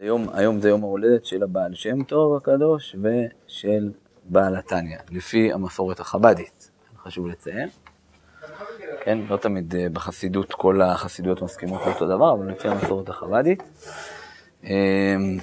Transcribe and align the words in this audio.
היום, 0.00 0.26
היום 0.32 0.60
זה 0.60 0.68
יום 0.68 0.82
ההולדת 0.82 1.24
של 1.24 1.42
הבעל 1.42 1.74
שם 1.74 2.02
טוב 2.02 2.36
הקדוש 2.36 2.96
ושל 3.02 3.90
בעל 4.24 4.56
התניא, 4.56 4.98
לפי 5.10 5.52
המסורת 5.52 6.00
החבדית, 6.00 6.70
חשוב 7.02 7.26
לציין. 7.26 7.68
כן, 9.04 9.18
לא 9.28 9.36
תמיד 9.36 9.74
אה, 9.74 9.86
בחסידות 9.92 10.54
כל 10.54 10.82
החסידויות 10.82 11.42
מסכימות 11.42 11.80
לאותו 11.86 12.06
דבר, 12.06 12.32
אבל 12.32 12.50
לפי 12.50 12.68
המסורת 12.68 13.08
החבדית. 13.08 13.62
אמ, 14.64 15.38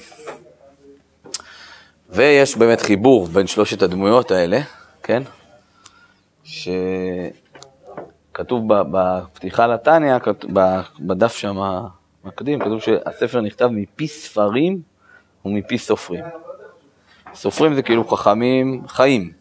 ויש 2.10 2.58
באמת 2.58 2.82
חיבור 2.82 3.28
בין 3.28 3.48
שלושת 3.48 3.82
הדמויות 3.82 4.32
האלה, 4.32 4.60
כן? 5.04 5.24
שכתוב 6.44 7.34
בפתיחה 8.68 9.68
לתניא, 9.68 10.18
בדף 11.00 11.36
שם 11.36 11.58
מקדים, 12.28 12.60
כתוב 12.60 12.80
שהספר 12.82 13.42
נכתב 13.42 13.68
מפי 13.68 14.08
ספרים 14.08 14.82
ומפי 15.46 15.78
סופרים. 15.78 16.26
סופרים 17.34 17.74
זה 17.76 17.82
כאילו 17.82 18.08
חכמים 18.08 18.88
חיים. 18.88 19.32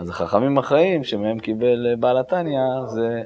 אז 0.00 0.08
החכמים 0.08 0.58
החיים 0.58 1.04
שמהם 1.04 1.38
קיבל 1.38 1.94
בעל 1.98 2.18
התניא 2.18 2.60
זה 2.86 3.22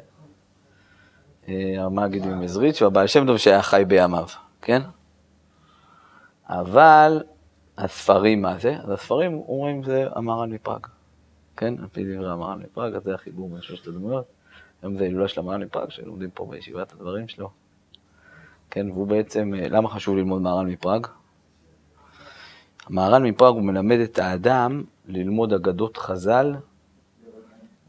אה, 1.49 1.85
המגיד 1.85 2.27
ממזריץ' 2.27 2.83
והבעל 2.83 3.07
שם 3.07 3.27
טוב 3.27 3.37
שהיה 3.37 3.63
חי 3.63 3.85
בימיו, 3.87 4.27
כן? 4.63 4.83
אבל 6.49 7.23
הספרים, 7.79 8.43
מה 8.43 8.59
זה? 8.59 8.77
אז 8.83 8.91
הספרים 8.91 9.43
אומרים 9.49 9.85
זה 9.85 10.07
המהר"ל 10.15 10.49
מפראג, 10.49 10.87
כן? 11.57 11.75
על 11.79 11.87
פי 11.93 12.05
דברי 12.05 12.31
המהר"ל 12.31 12.59
מפראג, 12.59 12.99
זה 13.05 13.15
החיבור 13.15 13.49
בין 13.49 13.63
שלושת 13.63 13.87
הדמויות. 13.87 14.25
היום 14.83 14.99
זה 14.99 15.05
הילולה 15.05 15.29
של 15.29 15.41
המהר"ל 15.41 15.65
מפראג, 15.65 15.91
שלומדים 15.91 16.31
פה 16.31 16.47
בישיבת 16.51 16.93
הדברים 16.93 17.29
שלו. 17.29 17.62
כן, 18.75 18.91
והוא 18.91 19.07
בעצם, 19.07 19.55
אה, 19.55 19.69
למה 19.69 19.89
חשוב 19.89 20.17
ללמוד 20.17 20.43
מהר"ל 20.43 20.67
מפראג? 20.67 21.07
המהר"ל 22.87 23.23
מפראג 23.23 23.55
הוא 23.55 23.63
מלמד 23.63 23.99
את 23.99 24.19
האדם 24.19 24.83
ללמוד 25.09 25.53
אגדות 25.53 25.97
חז"ל 25.97 26.55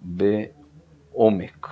בעומק. 0.01 1.67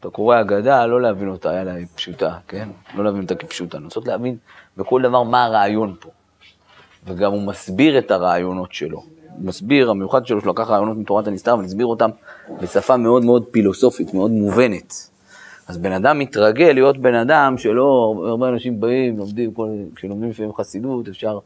אתה 0.00 0.10
קורא 0.10 0.40
אגדה, 0.40 0.86
לא 0.86 1.00
להבין 1.00 1.28
אותה, 1.28 1.62
אלא 1.62 1.70
היא 1.70 1.86
פשוטה, 1.94 2.38
כן? 2.48 2.68
לא 2.94 3.04
להבין 3.04 3.22
אותה 3.22 3.34
כפשוטה, 3.34 3.78
לנסות 3.78 4.08
להבין 4.08 4.36
בכל 4.76 5.02
דבר 5.02 5.22
מה 5.22 5.44
הרעיון 5.44 5.96
פה. 6.00 6.10
וגם 7.04 7.32
הוא 7.32 7.42
מסביר 7.42 7.98
את 7.98 8.10
הרעיונות 8.10 8.72
שלו. 8.72 8.98
הוא 8.98 9.46
מסביר, 9.46 9.90
המיוחד 9.90 10.26
שלו, 10.26 10.40
שהוא 10.40 10.52
לקח 10.52 10.70
רעיונות 10.70 10.96
מתורת 10.96 11.26
הנסתר 11.26 11.58
והסביר 11.58 11.86
אותם 11.86 12.10
בשפה 12.62 12.96
מאוד 12.96 13.24
מאוד 13.24 13.44
פילוסופית, 13.50 14.14
מאוד 14.14 14.30
מובנת. 14.30 15.11
אז 15.68 15.78
בן 15.78 15.92
אדם 15.92 16.18
מתרגל 16.18 16.72
להיות 16.72 16.98
בן 16.98 17.14
אדם 17.14 17.58
שלא, 17.58 18.14
הרבה 18.26 18.48
אנשים 18.48 18.80
באים, 18.80 19.18
לומדים, 19.18 19.52
כשלומדים 19.94 20.30
לפעמים 20.30 20.52
חסידות, 20.54 21.08
אפשר 21.08 21.38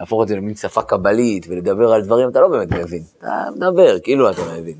להפוך 0.00 0.22
את 0.22 0.28
זה 0.28 0.36
למין 0.36 0.54
שפה 0.54 0.82
קבלית 0.82 1.46
ולדבר 1.48 1.92
על 1.92 2.04
דברים, 2.04 2.28
אתה 2.28 2.40
לא 2.40 2.48
באמת 2.48 2.72
מבין. 2.72 3.02
אתה 3.18 3.48
מדבר, 3.56 3.98
כאילו 4.02 4.30
אתה 4.30 4.42
מבין. 4.58 4.76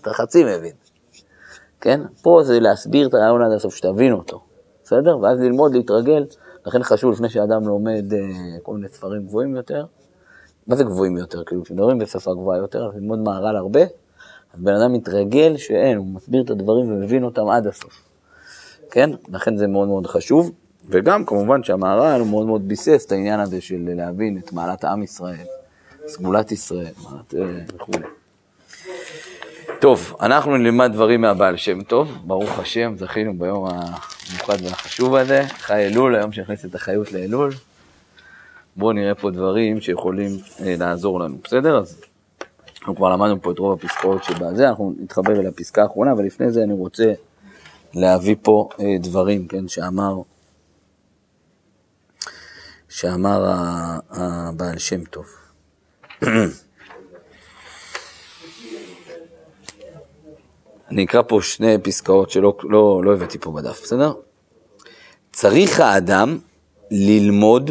אתה 0.00 0.12
חצי 0.12 0.44
מבין. 0.44 0.72
כן? 1.80 2.00
פה 2.22 2.40
זה 2.42 2.60
להסביר 2.60 3.08
את 3.08 3.14
הרעיון 3.14 3.42
עד 3.42 3.52
הסוף, 3.52 3.76
שתבין 3.76 4.12
אותו. 4.12 4.40
בסדר? 4.84 5.18
ואז 5.18 5.40
ללמוד, 5.40 5.74
להתרגל. 5.74 6.24
לכן 6.66 6.82
חשוב 6.82 7.12
לפני 7.12 7.28
שאדם 7.28 7.66
לומד 7.66 8.12
אה, 8.12 8.18
כל 8.62 8.74
מיני 8.74 8.88
ספרים 8.88 9.26
גבוהים 9.26 9.56
יותר. 9.56 9.84
מה 10.66 10.76
זה 10.76 10.84
גבוהים 10.84 11.16
יותר? 11.16 11.44
כאילו, 11.44 11.64
כשמדברים 11.64 11.98
בשפה 11.98 12.34
גבוהה 12.34 12.58
יותר, 12.58 12.86
אז 12.86 12.94
ללמוד 12.94 13.18
מהר"ל 13.18 13.56
הרבה, 13.56 13.80
אז 14.54 14.60
בן 14.60 14.74
אדם 14.74 14.92
מתרגל 14.92 15.56
שאין, 15.56 15.96
הוא 15.96 16.06
מסביר 16.06 16.42
את 16.42 16.50
הדברים 16.50 16.92
ומבין 16.92 17.24
אותם 17.24 17.48
עד 17.48 17.66
הסוף. 17.66 18.07
כן? 18.90 19.10
לכן 19.28 19.56
זה 19.56 19.66
מאוד 19.66 19.88
מאוד 19.88 20.06
חשוב. 20.06 20.52
וגם 20.88 21.24
כמובן 21.24 21.62
שהמהר"ל 21.62 22.22
מאוד 22.22 22.46
מאוד 22.46 22.68
ביסס 22.68 23.04
את 23.06 23.12
העניין 23.12 23.40
הזה 23.40 23.60
של 23.60 23.88
להבין 23.96 24.38
את 24.38 24.52
מעלת 24.52 24.84
עם 24.84 25.02
ישראל, 25.02 25.46
סגולת 26.06 26.52
ישראל, 26.52 26.92
מעלת 27.02 27.34
אה, 27.34 27.60
וכו'. 27.74 27.92
טוב, 29.80 30.16
אנחנו 30.20 30.56
נלמד 30.56 30.90
דברים 30.92 31.20
מהבעל 31.20 31.56
שם 31.56 31.82
טוב, 31.82 32.08
ברוך 32.24 32.58
השם, 32.58 32.94
זכינו 32.98 33.38
ביום 33.38 33.66
המיוחד 33.66 34.56
והחשוב 34.62 35.14
הזה, 35.14 35.42
חי 35.48 35.86
אלול, 35.86 36.16
היום 36.16 36.32
שנכנס 36.32 36.64
את 36.64 36.74
החיות 36.74 37.12
לאלול. 37.12 37.52
בואו 38.76 38.92
נראה 38.92 39.14
פה 39.14 39.30
דברים 39.30 39.80
שיכולים 39.80 40.30
אה, 40.60 40.74
לעזור 40.78 41.20
לנו, 41.20 41.36
בסדר? 41.44 41.78
אז 41.78 42.00
אנחנו 42.80 42.96
כבר 42.96 43.12
למדנו 43.12 43.42
פה 43.42 43.52
את 43.52 43.58
רוב 43.58 43.72
הפסקאות 43.72 44.24
שבזה, 44.24 44.68
אנחנו 44.68 44.94
נתחבר 45.00 45.40
אל 45.40 45.46
הפסקה 45.46 45.82
האחרונה, 45.82 46.12
אבל 46.12 46.24
לפני 46.24 46.50
זה 46.50 46.62
אני 46.62 46.72
רוצה 46.72 47.12
להביא 47.94 48.36
פה 48.42 48.68
אה, 48.80 48.96
דברים, 48.98 49.48
כן, 49.48 49.68
שאמר, 49.68 50.14
שאמר 52.88 53.44
הבעל 54.10 54.78
שם 54.78 55.04
טוב. 55.04 55.26
אני 60.90 61.04
אקרא 61.04 61.22
פה 61.22 61.38
שני 61.42 61.78
פסקאות 61.82 62.30
שלא 62.30 62.56
לא, 62.62 63.00
לא 63.04 63.12
הבאתי 63.14 63.38
פה 63.38 63.52
בדף, 63.52 63.82
בסדר? 63.82 64.12
צריך 65.32 65.80
האדם 65.80 66.38
ללמוד 66.90 67.70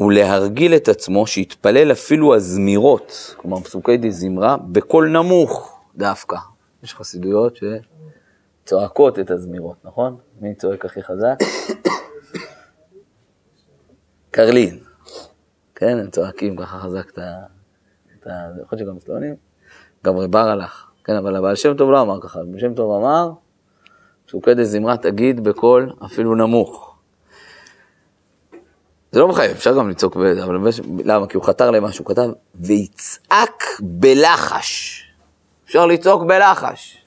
ולהרגיל 0.00 0.74
את 0.74 0.88
עצמו 0.88 1.26
שיתפלל 1.26 1.92
אפילו 1.92 2.34
הזמירות, 2.34 3.34
כלומר 3.36 3.60
פסוקי 3.60 3.96
די 3.96 4.10
זמרה, 4.10 4.56
בקול 4.56 5.08
נמוך 5.08 5.80
דווקא. 5.96 6.36
יש 6.88 6.94
חסידויות 6.94 7.58
שצועקות 8.64 9.18
את 9.18 9.30
הזמירות, 9.30 9.76
נכון? 9.84 10.16
מי 10.40 10.54
צועק 10.54 10.84
הכי 10.84 11.02
חזק? 11.02 11.36
קרלין. 14.30 14.78
כן, 15.74 15.98
הם 15.98 16.10
צועקים 16.10 16.56
ככה 16.56 16.78
חזק 16.78 17.10
את 17.10 17.18
ה... 17.18 17.46
יכול 18.62 18.78
להיות 18.78 18.78
שגם 18.78 18.98
סלונים. 18.98 19.34
גם 20.04 20.16
רבר 20.16 20.48
הלך, 20.48 20.90
כן, 21.04 21.16
אבל 21.16 21.36
הבעל 21.36 21.56
שם 21.56 21.76
טוב 21.76 21.90
לא 21.90 22.02
אמר 22.02 22.20
ככה, 22.20 22.40
הבעל 22.40 22.58
שם 22.58 22.74
טוב 22.74 23.02
אמר, 23.02 23.30
פסוקי 24.26 24.54
דה 24.54 24.64
זמרה 24.64 24.96
תגיד 24.96 25.44
בקול 25.44 25.92
אפילו 26.04 26.34
נמוך. 26.34 26.96
זה 29.12 29.20
לא 29.20 29.28
מחייב, 29.28 29.50
אפשר 29.50 29.78
גם 29.78 29.90
לצעוק, 29.90 30.16
אבל 30.16 30.68
למה? 31.04 31.26
כי 31.26 31.36
הוא 31.36 31.44
חתר 31.44 31.70
למשהו, 31.70 32.04
הוא 32.04 32.14
כתב, 32.14 32.30
ויצעק 32.54 33.64
בלחש. 33.80 35.07
אפשר 35.68 35.86
לצעוק 35.86 36.22
בלחש. 36.22 36.98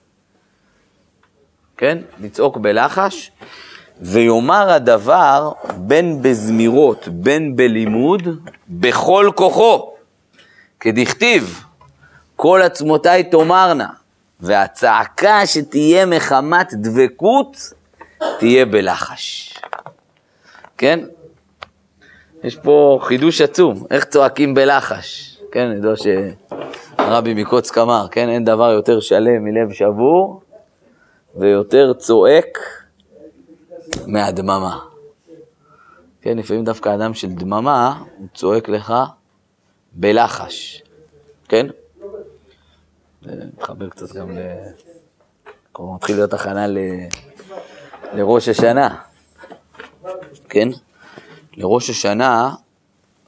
כן? 1.77 1.97
לצעוק 2.19 2.57
בלחש, 2.57 3.31
ויאמר 4.01 4.71
הדבר 4.71 5.51
בין 5.77 6.21
בזמירות, 6.21 7.07
בין 7.07 7.55
בלימוד, 7.55 8.21
בכל 8.69 9.29
כוחו. 9.35 9.93
כדכתיב, 10.79 11.63
כל 12.35 12.61
עצמותיי 12.61 13.23
תאמרנה, 13.23 13.89
והצעקה 14.39 15.45
שתהיה 15.45 16.05
מחמת 16.05 16.73
דבקות, 16.73 17.57
תהיה 18.39 18.65
בלחש. 18.65 19.53
כן? 20.77 20.99
יש 22.43 22.55
פה 22.55 22.99
חידוש 23.03 23.41
עצום, 23.41 23.85
איך 23.91 24.05
צועקים 24.05 24.53
בלחש. 24.53 25.37
כן, 25.51 25.59
אני 25.59 25.75
יודע 25.75 25.95
שהרבי 27.11 27.33
מקוצק 27.33 27.77
אמר, 27.77 28.07
כן, 28.11 28.29
אין 28.29 28.45
דבר 28.45 28.71
יותר 28.71 28.99
שלם 28.99 29.43
מלב 29.43 29.71
שבור, 29.71 30.41
ויותר 31.35 31.93
צועק 31.93 32.57
מהדממה. 34.07 34.79
כן, 36.21 36.37
לפעמים 36.37 36.63
דווקא 36.63 36.95
אדם 36.95 37.13
של 37.13 37.27
דממה, 37.27 38.03
הוא 38.17 38.27
צועק 38.33 38.69
לך 38.69 38.93
בלחש, 39.93 40.83
כן? 41.47 41.67
מתחבר 43.23 43.89
קצת 43.89 44.15
גם 44.15 44.37
ל... 44.37 44.39
כבר 45.73 45.85
מתחיל 45.95 46.15
להיות 46.15 46.33
הכנה 46.33 46.67
ל... 46.67 46.77
לראש 48.13 48.49
השנה, 48.49 49.01
כן? 50.49 50.67
לראש 51.57 51.89
השנה, 51.89 52.53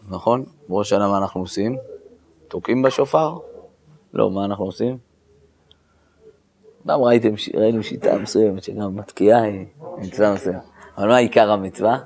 נכון? 0.09 0.43
בראש 0.69 0.93
השנה 0.93 1.07
מה 1.07 1.17
אנחנו 1.17 1.41
עושים? 1.41 1.77
תוקעים 2.47 2.81
בשופר? 2.81 3.52
לא, 4.13 4.31
מה 4.31 4.45
אנחנו 4.45 4.65
עושים? 4.65 4.97
גם 6.87 7.01
ראיתם, 7.01 7.33
ראינו 7.53 7.83
שיטה 7.83 8.17
מסוימת 8.17 8.63
שגם 8.63 8.95
מתקיעה 8.95 9.41
היא 9.41 9.65
מצווה 9.97 10.33
מסוימת. 10.33 10.61
אבל 10.97 11.07
מה 11.07 11.17
עיקר 11.17 11.51
המצווה? 11.51 11.97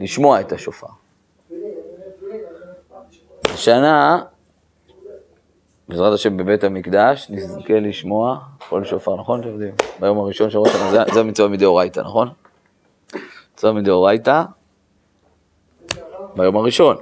לשמוע 0.00 0.40
את 0.40 0.52
השופר. 0.52 0.86
השנה 3.44 4.22
בעזרת 5.88 6.12
השם 6.12 6.36
בבית 6.36 6.64
המקדש, 6.64 7.30
נזכה 7.30 7.80
לשמוע 7.80 8.38
כל 8.68 8.84
שופר, 8.84 9.16
נכון? 9.16 9.40
אתם 9.40 9.48
יודעים, 9.48 9.74
ביום 10.00 10.18
הראשון 10.18 10.50
של 10.50 10.58
ראש 10.58 10.74
השנה, 10.74 11.04
זה 11.14 11.20
המצווה 11.20 11.48
מדאורייתא, 11.48 12.00
נכון? 12.00 12.28
מצווה 13.54 13.72
מדאורייתא, 13.72 14.42
ביום 16.36 16.56
הראשון, 16.56 16.96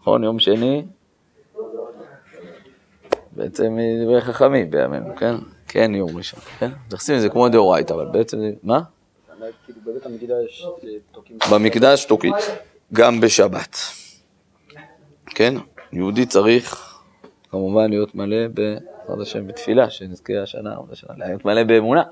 נכון? 0.00 0.24
יום 0.24 0.38
שני, 0.38 0.84
בעצם 3.42 3.78
דברי 4.04 4.20
חכמים 4.20 4.70
בימינו, 4.70 5.16
כן? 5.16 5.34
כן, 5.68 5.94
יום 5.94 6.16
ראשון, 6.16 6.40
כן? 6.58 6.70
מתייחסים 6.86 7.16
לזה 7.16 7.28
כמו 7.28 7.48
דאורייתא, 7.48 7.92
אבל 7.94 8.06
בעצם, 8.12 8.38
מה? 8.62 8.80
אה, 10.84 10.90
תוקעים... 11.12 11.38
במקדש 11.52 12.04
תוקית, 12.04 12.34
גם 12.92 13.20
בשבת. 13.20 13.76
כן? 15.26 15.54
יהודי 15.92 16.26
צריך 16.26 16.98
כמובן 17.50 17.90
להיות 17.90 18.14
מלא 18.14 18.48
בעזרת 18.48 19.20
השם 19.20 19.46
בתפילה, 19.46 19.90
שנזכה 19.90 20.42
השנה 20.42 20.74
עוד 20.74 20.92
השנה, 20.92 21.14
להיות 21.18 21.44
מלא 21.44 21.64
באמונה. 21.64 22.02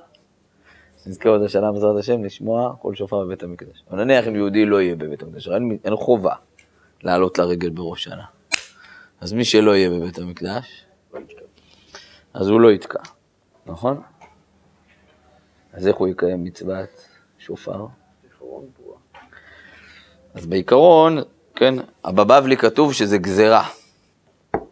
שנזכה 1.05 1.29
עוד 1.29 1.43
השנה 1.43 1.73
בעזרת 1.73 1.97
השם 1.99 2.25
לשמוע 2.25 2.75
כל 2.83 2.95
שופר 2.95 3.25
בבית 3.25 3.43
המקדש. 3.43 3.83
אבל 3.91 4.05
נניח 4.05 4.29
אם 4.29 4.37
יהודי 4.37 4.65
לא 4.65 4.81
יהיה 4.81 4.95
בבית 4.95 5.23
המקדש, 5.23 5.49
אין 5.85 5.97
חובה 5.97 6.35
לעלות 7.03 7.39
לרגל 7.39 7.71
בראש 7.71 8.05
שנה. 8.05 8.25
אז 9.21 9.33
מי 9.33 9.45
שלא 9.45 9.77
יהיה 9.77 9.91
בבית 9.91 10.19
המקדש, 10.19 10.85
אז 12.35 12.49
הוא 12.49 12.61
לא 12.61 12.73
יתקע, 12.73 13.03
נכון? 13.67 14.03
אז 15.73 15.89
איך 15.89 15.97
הוא 15.97 16.09
יקיים 16.09 16.45
מצוות 16.45 17.09
שופר? 17.39 17.87
אז 20.35 20.47
בעיקרון, 20.47 21.19
כן, 21.55 21.75
בבבלי 22.07 22.57
כתוב 22.57 22.93
שזה 22.93 23.19
גזרה, 23.19 23.69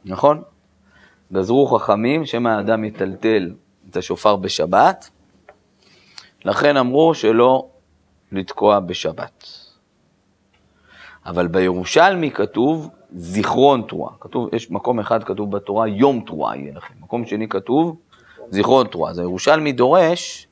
נכון? 0.05 0.43
גזרו 1.33 1.67
חכמים 1.67 2.27
שמא 2.27 2.49
האדם 2.49 2.85
יטלטל 2.85 3.55
את 3.91 3.97
השופר 3.97 4.37
בשבת, 4.37 5.11
לכן 6.45 6.77
אמרו 6.77 7.15
שלא 7.15 7.69
לתקוע 8.33 8.81
בשבת. 8.81 9.47
אבל 11.27 11.47
בירושלמי 11.47 12.31
כתוב 12.31 12.91
זיכרון 13.17 13.83
תרועה. 13.89 14.13
כתוב, 14.21 14.49
יש 14.55 14.71
מקום 14.71 15.01
אחד 15.01 15.25
כתוב 15.25 15.51
בתורה, 15.57 15.89
יום 15.89 16.21
תרועה 16.27 16.57
יהיה 16.57 16.73
לכם. 16.75 16.95
מקום 17.01 17.27
שני 17.27 17.49
כתוב 17.49 17.97
זיכרון 18.51 18.87
תרועה. 18.87 19.11
אז 19.11 19.19
הירושלמי 19.19 19.73
דורש 19.73 20.49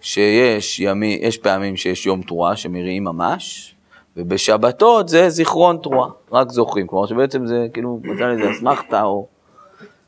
שיש 0.00 0.80
ימי, 0.80 1.18
יש 1.22 1.38
פעמים 1.38 1.76
שיש 1.76 2.06
יום 2.06 2.22
תרועה 2.22 2.56
שמריעים 2.56 3.04
ממש, 3.04 3.74
ובשבתות 4.16 5.08
זה 5.08 5.28
זיכרון 5.28 5.78
תרועה, 5.82 6.08
רק 6.32 6.50
זוכרים. 6.50 6.86
כלומר 6.86 7.06
שבעצם 7.06 7.46
זה 7.46 7.66
כאילו, 7.72 8.00
מצא 8.02 8.24
לזה 8.24 8.50
אסמכתה 8.50 9.02
או, 9.02 9.26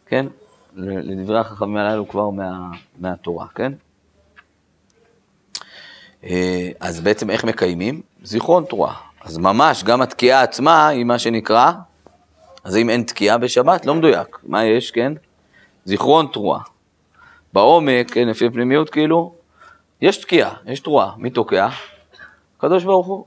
כן? 0.06 0.26
לדברי 0.76 1.38
החכמים 1.38 1.76
הללו 1.76 2.08
כבר 2.08 2.30
מה, 2.30 2.70
מהתורה, 3.00 3.46
כן? 3.54 3.72
אה, 6.24 6.70
אז 6.80 7.00
בעצם 7.00 7.30
איך 7.30 7.44
מקיימים? 7.44 8.00
זיכרון 8.22 8.64
תרועה. 8.64 8.94
אז 9.24 9.38
ממש, 9.38 9.84
גם 9.84 10.02
התקיעה 10.02 10.42
עצמה 10.42 10.88
היא 10.88 11.04
מה 11.04 11.18
שנקרא, 11.18 11.72
אז 12.64 12.76
אם 12.76 12.90
אין 12.90 13.02
תקיעה 13.02 13.38
בשבת, 13.38 13.86
לא 13.86 13.94
מדויק. 13.94 14.38
מה 14.42 14.64
יש, 14.64 14.90
כן? 14.90 15.12
זיכרון 15.84 16.26
תרועה. 16.32 16.60
בעומק, 17.52 18.10
כן, 18.10 18.28
לפי 18.28 18.46
הפנימיות, 18.46 18.90
כאילו, 18.90 19.34
יש 20.00 20.16
תקיעה, 20.16 20.54
יש 20.66 20.80
תרועה. 20.80 21.12
מי 21.16 21.30
תוקע? 21.30 21.68
הקדוש 22.58 22.84
ברוך 22.84 23.06
הוא. 23.06 23.24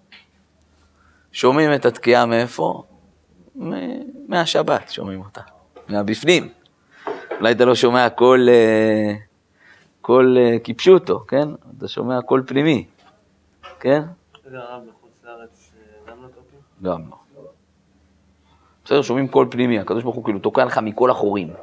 שומעים 1.32 1.74
את 1.74 1.86
התקיעה 1.86 2.26
מאיפה? 2.26 2.84
מהשבת 4.28 4.90
שומעים 4.90 5.20
אותה, 5.20 5.42
מהבפנים. 5.88 6.50
אולי 7.40 7.52
אתה 7.52 7.66
לא 7.66 7.76
שומע 7.76 8.10
קול, 8.10 8.50
אה, 8.50 9.14
קול 10.02 10.38
אה, 10.38 10.60
כפשוטו, 10.60 11.26
כן? 11.28 11.48
אתה 11.78 11.88
שומע 11.88 12.22
קול 12.22 12.44
פנימי, 12.48 12.86
כן? 13.80 14.02
לארץ 14.46 14.64
אה, 14.64 14.97
גם 16.84 17.02
לא. 17.10 17.18
בסדר, 18.86 19.02
שומעים 19.02 19.28
קול 19.28 19.48
פנימי, 19.52 19.80
הקדוש 19.80 20.04
ברוך 20.04 20.16
הוא 20.16 20.24
כאילו 20.24 20.40
תוקע 20.40 20.66
לך 20.66 20.78
מכל 20.78 21.10
החורים. 21.12 21.54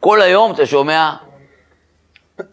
כל 0.00 0.22
היום 0.22 0.52
אתה 0.52 0.66
שומע 0.66 1.16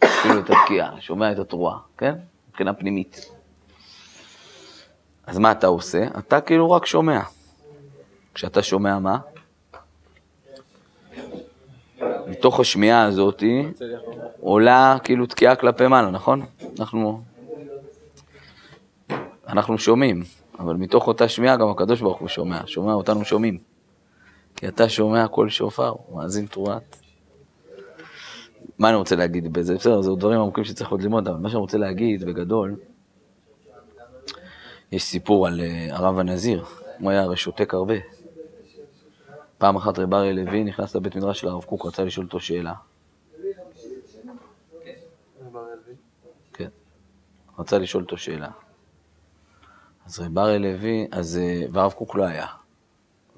כאילו 0.00 0.40
את 0.40 0.50
התקיעה, 0.50 1.00
שומע 1.00 1.32
את 1.32 1.38
התרועה, 1.38 1.78
כן? 1.98 2.14
מבחינה 2.48 2.74
פנימית. 2.74 3.30
אז 5.26 5.38
מה 5.38 5.52
אתה 5.52 5.66
עושה? 5.66 6.06
אתה 6.18 6.40
כאילו 6.40 6.70
רק 6.70 6.86
שומע. 6.86 7.20
כשאתה 8.34 8.62
שומע 8.62 8.98
מה? 8.98 9.18
מתוך 12.26 12.60
השמיעה 12.60 13.04
הזאת 13.04 13.42
עולה 14.40 14.96
כאילו 15.04 15.26
תקיעה 15.26 15.56
כלפי 15.56 15.86
מעלה, 15.86 16.10
נכון? 16.10 16.42
אנחנו, 16.78 17.22
אנחנו 19.48 19.78
שומעים, 19.78 20.22
אבל 20.58 20.74
מתוך 20.74 21.06
אותה 21.06 21.28
שמיעה 21.28 21.56
גם 21.56 21.68
הקדוש 21.68 22.00
ברוך 22.00 22.18
הוא 22.18 22.28
שומע, 22.28 22.60
שומע 22.66 22.92
אותנו 22.92 23.24
שומעים. 23.24 23.58
כי 24.56 24.68
אתה 24.68 24.88
שומע 24.88 25.28
קול 25.28 25.48
שופר, 25.48 25.94
מאזין 26.14 26.46
תרועת. 26.46 26.96
מה 28.78 28.88
אני 28.88 28.96
רוצה 28.96 29.16
להגיד 29.16 29.52
בזה? 29.52 29.74
בסדר, 29.74 30.00
זה 30.00 30.10
דברים 30.18 30.40
עמוקים 30.40 30.64
שצריך 30.64 30.90
עוד 30.90 31.02
ללמוד, 31.02 31.28
אבל 31.28 31.38
מה 31.38 31.48
שאני 31.48 31.60
רוצה 31.60 31.78
להגיד 31.78 32.24
בגדול, 32.24 32.76
יש 34.92 35.04
סיפור 35.04 35.46
על 35.46 35.60
uh, 35.60 35.94
הרב 35.94 36.18
הנזיר, 36.18 36.64
הוא 37.00 37.10
היה 37.10 37.22
הרי 37.22 37.36
שותק 37.36 37.74
הרבה. 37.74 37.94
פעם 39.58 39.76
אחת 39.76 39.98
רב 39.98 40.14
אריה 40.14 40.32
לוי 40.32 40.64
נכנס 40.64 40.96
לבית 40.96 41.16
מדרש 41.16 41.40
של 41.40 41.48
הרב 41.48 41.64
קוק, 41.64 41.86
רצה 41.86 42.04
לשאול 42.04 42.26
אותו 42.26 42.40
שאלה. 42.40 42.74
כן, 46.52 46.68
רצה 47.58 47.78
לשאול 47.78 48.02
אותו 48.02 48.16
שאלה. 48.16 48.50
אז 50.06 50.20
רב 50.20 50.38
אריה 50.38 50.58
לוי, 50.58 51.06
אז, 51.10 51.38
אה, 51.42 51.62
והרב 51.72 51.92
קוק 51.92 52.14
לא 52.14 52.24
היה, 52.24 52.46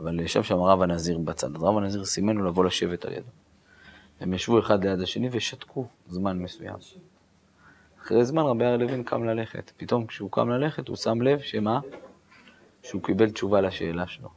אבל 0.01 0.21
ישב 0.21 0.43
שם 0.43 0.59
הרב 0.59 0.83
הנזיר 0.83 1.19
בצד, 1.19 1.57
אז 1.57 1.63
הרב 1.63 1.77
הנזיר 1.77 2.05
סימן 2.05 2.37
לו 2.37 2.45
לבוא 2.45 2.65
לשבת 2.65 3.05
על 3.05 3.13
ידו. 3.13 3.31
הם 4.21 4.35
ישבו 4.35 4.59
אחד 4.59 4.85
ליד 4.85 5.01
השני 5.01 5.29
ושתקו 5.33 5.87
זמן 6.09 6.39
מסוים. 6.39 6.77
אחרי 8.03 8.25
זמן 8.25 8.43
רבי 8.43 8.65
אריה 8.65 8.77
לוין 8.77 9.03
קם 9.03 9.25
ללכת. 9.25 9.73
פתאום 9.77 10.07
כשהוא 10.07 10.31
קם 10.31 10.49
ללכת 10.49 10.89
הוא 10.89 10.97
שם 10.97 11.23
לב 11.23 11.41
שמה? 11.41 11.81
שהוא 12.83 13.03
קיבל 13.03 13.31
תשובה 13.31 13.61
לשאלה 13.61 14.07
שלו. 14.07 14.29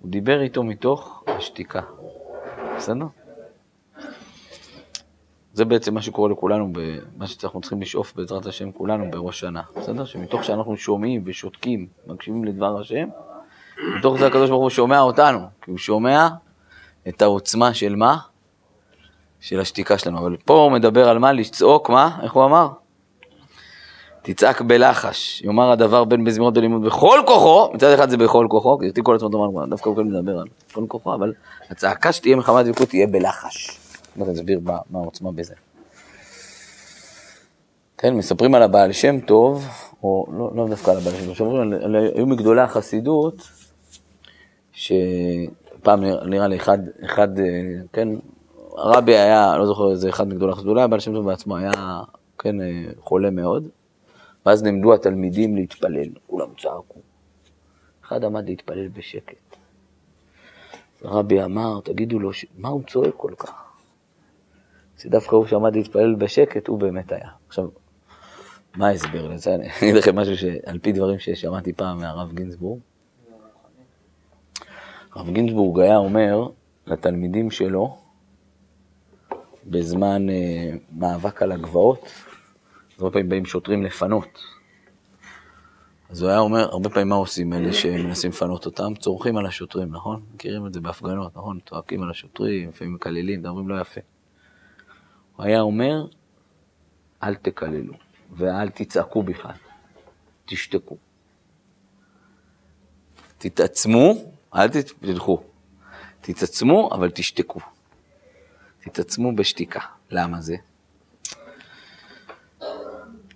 הוא 0.00 0.10
דיבר 0.10 0.40
איתו 0.40 0.62
מתוך 0.62 1.24
השתיקה. 1.26 1.82
בסדר? 2.76 3.06
זה 5.58 5.64
בעצם 5.64 5.94
מה 5.94 6.02
שקורה 6.02 6.30
לכולנו, 6.30 6.72
מה 7.16 7.26
שאנחנו 7.26 7.60
צריכים 7.60 7.82
לשאוף 7.82 8.12
בעזרת 8.16 8.46
השם 8.46 8.72
כולנו 8.72 9.10
בראש 9.10 9.40
שנה. 9.40 9.62
בסדר? 9.76 10.04
שמתוך 10.04 10.44
שאנחנו 10.44 10.76
שומעים 10.76 11.22
ושותקים, 11.24 11.86
מקשיבים 12.06 12.44
לדבר 12.44 12.80
השם, 12.80 13.08
מתוך 13.98 14.18
זה 14.18 14.26
הקדוש 14.26 14.50
ברוך 14.50 14.62
הוא 14.62 14.70
שומע 14.70 15.00
אותנו, 15.00 15.38
כי 15.62 15.70
הוא 15.70 15.78
שומע 15.78 16.28
את 17.08 17.22
העוצמה 17.22 17.74
של 17.74 17.96
מה? 17.96 18.16
של 19.40 19.60
השתיקה 19.60 19.98
שלנו. 19.98 20.18
אבל 20.18 20.36
פה 20.44 20.54
הוא 20.54 20.72
מדבר 20.72 21.08
על 21.08 21.18
מה? 21.18 21.32
לצעוק, 21.32 21.90
מה? 21.90 22.18
איך 22.22 22.32
הוא 22.32 22.44
אמר? 22.44 22.68
תצעק 24.22 24.60
בלחש, 24.60 25.42
יאמר 25.42 25.70
הדבר 25.70 26.04
בין 26.04 26.24
בזמירות 26.24 26.54
בלימוד 26.54 26.82
בכל 26.84 27.20
כוחו, 27.26 27.70
מצד 27.74 27.92
אחד 27.92 28.10
זה 28.10 28.16
בכל 28.16 28.46
כוחו, 28.50 28.78
כי 28.78 29.02
כל 29.02 29.16
דבר, 29.16 29.66
דווקא 29.66 29.88
הוא 29.88 29.96
כן 29.96 30.02
מדבר 30.02 30.38
על 30.38 30.46
כל 30.72 30.84
כוחו, 30.88 31.14
אבל 31.14 31.32
הצעקה 31.70 32.12
שתהיה 32.12 32.36
מחמת 32.36 32.66
דבקות 32.66 32.88
תהיה 32.88 33.06
בלחש. 33.06 33.87
אני 34.16 34.32
אסביר 34.32 34.60
מה 34.64 34.98
העוצמה 34.98 35.32
בזה. 35.32 35.54
כן, 37.98 38.14
מספרים 38.14 38.54
על 38.54 38.62
הבעל 38.62 38.92
שם 38.92 39.20
טוב, 39.20 39.66
או 40.02 40.26
לא, 40.32 40.50
לא 40.54 40.68
דווקא 40.68 40.90
על 40.90 40.96
הבעל 40.96 41.14
שם 41.14 41.26
טוב, 41.26 41.34
שאומרים, 41.34 41.72
היו 42.14 42.26
מגדולי 42.26 42.60
החסידות, 42.60 43.48
שפעם 44.72 46.04
נראה 46.04 46.48
לי 46.48 46.56
אחד, 46.56 46.78
אחד, 47.04 47.38
אה, 47.38 47.44
כן, 47.92 48.08
הרבי 48.76 49.16
היה, 49.16 49.56
לא 49.56 49.66
זוכר 49.66 49.90
איזה 49.90 50.08
אחד 50.08 50.28
מגדולי 50.28 50.52
החסידות, 50.52 50.70
אולי 50.70 50.82
הבעל 50.82 51.00
שם 51.00 51.12
טוב 51.12 51.26
בעצמו 51.26 51.56
היה, 51.56 52.00
כן, 52.38 52.60
אה, 52.60 52.84
חולה 53.00 53.30
מאוד, 53.30 53.68
ואז 54.46 54.62
נעמדו 54.62 54.94
התלמידים 54.94 55.56
להתפלל, 55.56 56.08
כולם 56.26 56.48
צעקו. 56.58 57.00
אחד 58.04 58.24
עמד 58.24 58.48
להתפלל 58.48 58.88
בשקט. 58.88 59.56
הרבי 61.04 61.42
אמר, 61.42 61.80
תגידו 61.84 62.18
לו, 62.18 62.30
מה 62.58 62.68
הוא 62.68 62.82
צועק 62.86 63.14
כל 63.16 63.32
כך? 63.38 63.67
שדווקא 64.98 65.36
הוא 65.36 65.46
שעמד 65.46 65.76
להתפלל 65.76 66.14
בשקט, 66.14 66.68
הוא 66.68 66.78
באמת 66.78 67.12
היה. 67.12 67.28
עכשיו, 67.48 67.68
מה 68.76 68.88
ההסבר 68.88 69.28
לזה? 69.28 69.54
אני 69.54 69.68
אגיד 69.78 69.94
לכם 69.94 70.16
משהו 70.16 70.36
שעל 70.36 70.78
פי 70.78 70.92
דברים 70.92 71.18
ששמעתי 71.18 71.72
פעם 71.72 71.98
מהרב 71.98 72.32
גינזבורג. 72.32 72.80
הרב 75.14 75.30
גינזבורג 75.30 75.80
היה 75.80 75.96
אומר 75.96 76.48
לתלמידים 76.86 77.50
שלו, 77.50 77.98
בזמן 79.66 80.30
אה, 80.30 80.70
מאבק 80.92 81.42
על 81.42 81.52
הגבעות, 81.52 82.04
אז 82.96 83.02
הרבה 83.02 83.12
פעמים 83.12 83.28
באים 83.28 83.44
שוטרים 83.44 83.82
לפנות. 83.82 84.38
אז 86.10 86.22
הוא 86.22 86.30
היה 86.30 86.38
אומר, 86.38 86.68
הרבה 86.68 86.90
פעמים 86.90 87.08
מה 87.08 87.14
עושים 87.14 87.52
אלה 87.52 87.72
שמנסים 87.72 88.30
לפנות 88.30 88.66
אותם? 88.66 88.94
צורכים 88.94 89.36
על 89.36 89.46
השוטרים, 89.46 89.88
נכון? 89.90 90.22
מכירים 90.34 90.66
את 90.66 90.74
זה 90.74 90.80
בהפגנות, 90.80 91.36
נכון? 91.36 91.58
צועקים 91.68 92.02
על 92.02 92.10
השוטרים, 92.10 92.68
לפעמים 92.68 92.94
מקללים, 92.94 93.40
מדברים 93.40 93.68
לא 93.68 93.80
יפה. 93.80 94.00
הוא 95.38 95.46
היה 95.46 95.60
אומר, 95.60 96.06
אל 97.22 97.34
תקללו, 97.34 97.94
ואל 98.30 98.70
תצעקו 98.70 99.22
בכלל, 99.22 99.54
תשתקו. 100.46 100.96
תתעצמו, 103.38 104.14
אל 104.54 104.68
תלכו. 105.00 105.42
תתעצמו, 106.20 106.90
אבל 106.92 107.10
תשתקו. 107.10 107.60
תתעצמו 108.80 109.36
בשתיקה. 109.36 109.80
למה 110.10 110.40
זה? 110.40 110.56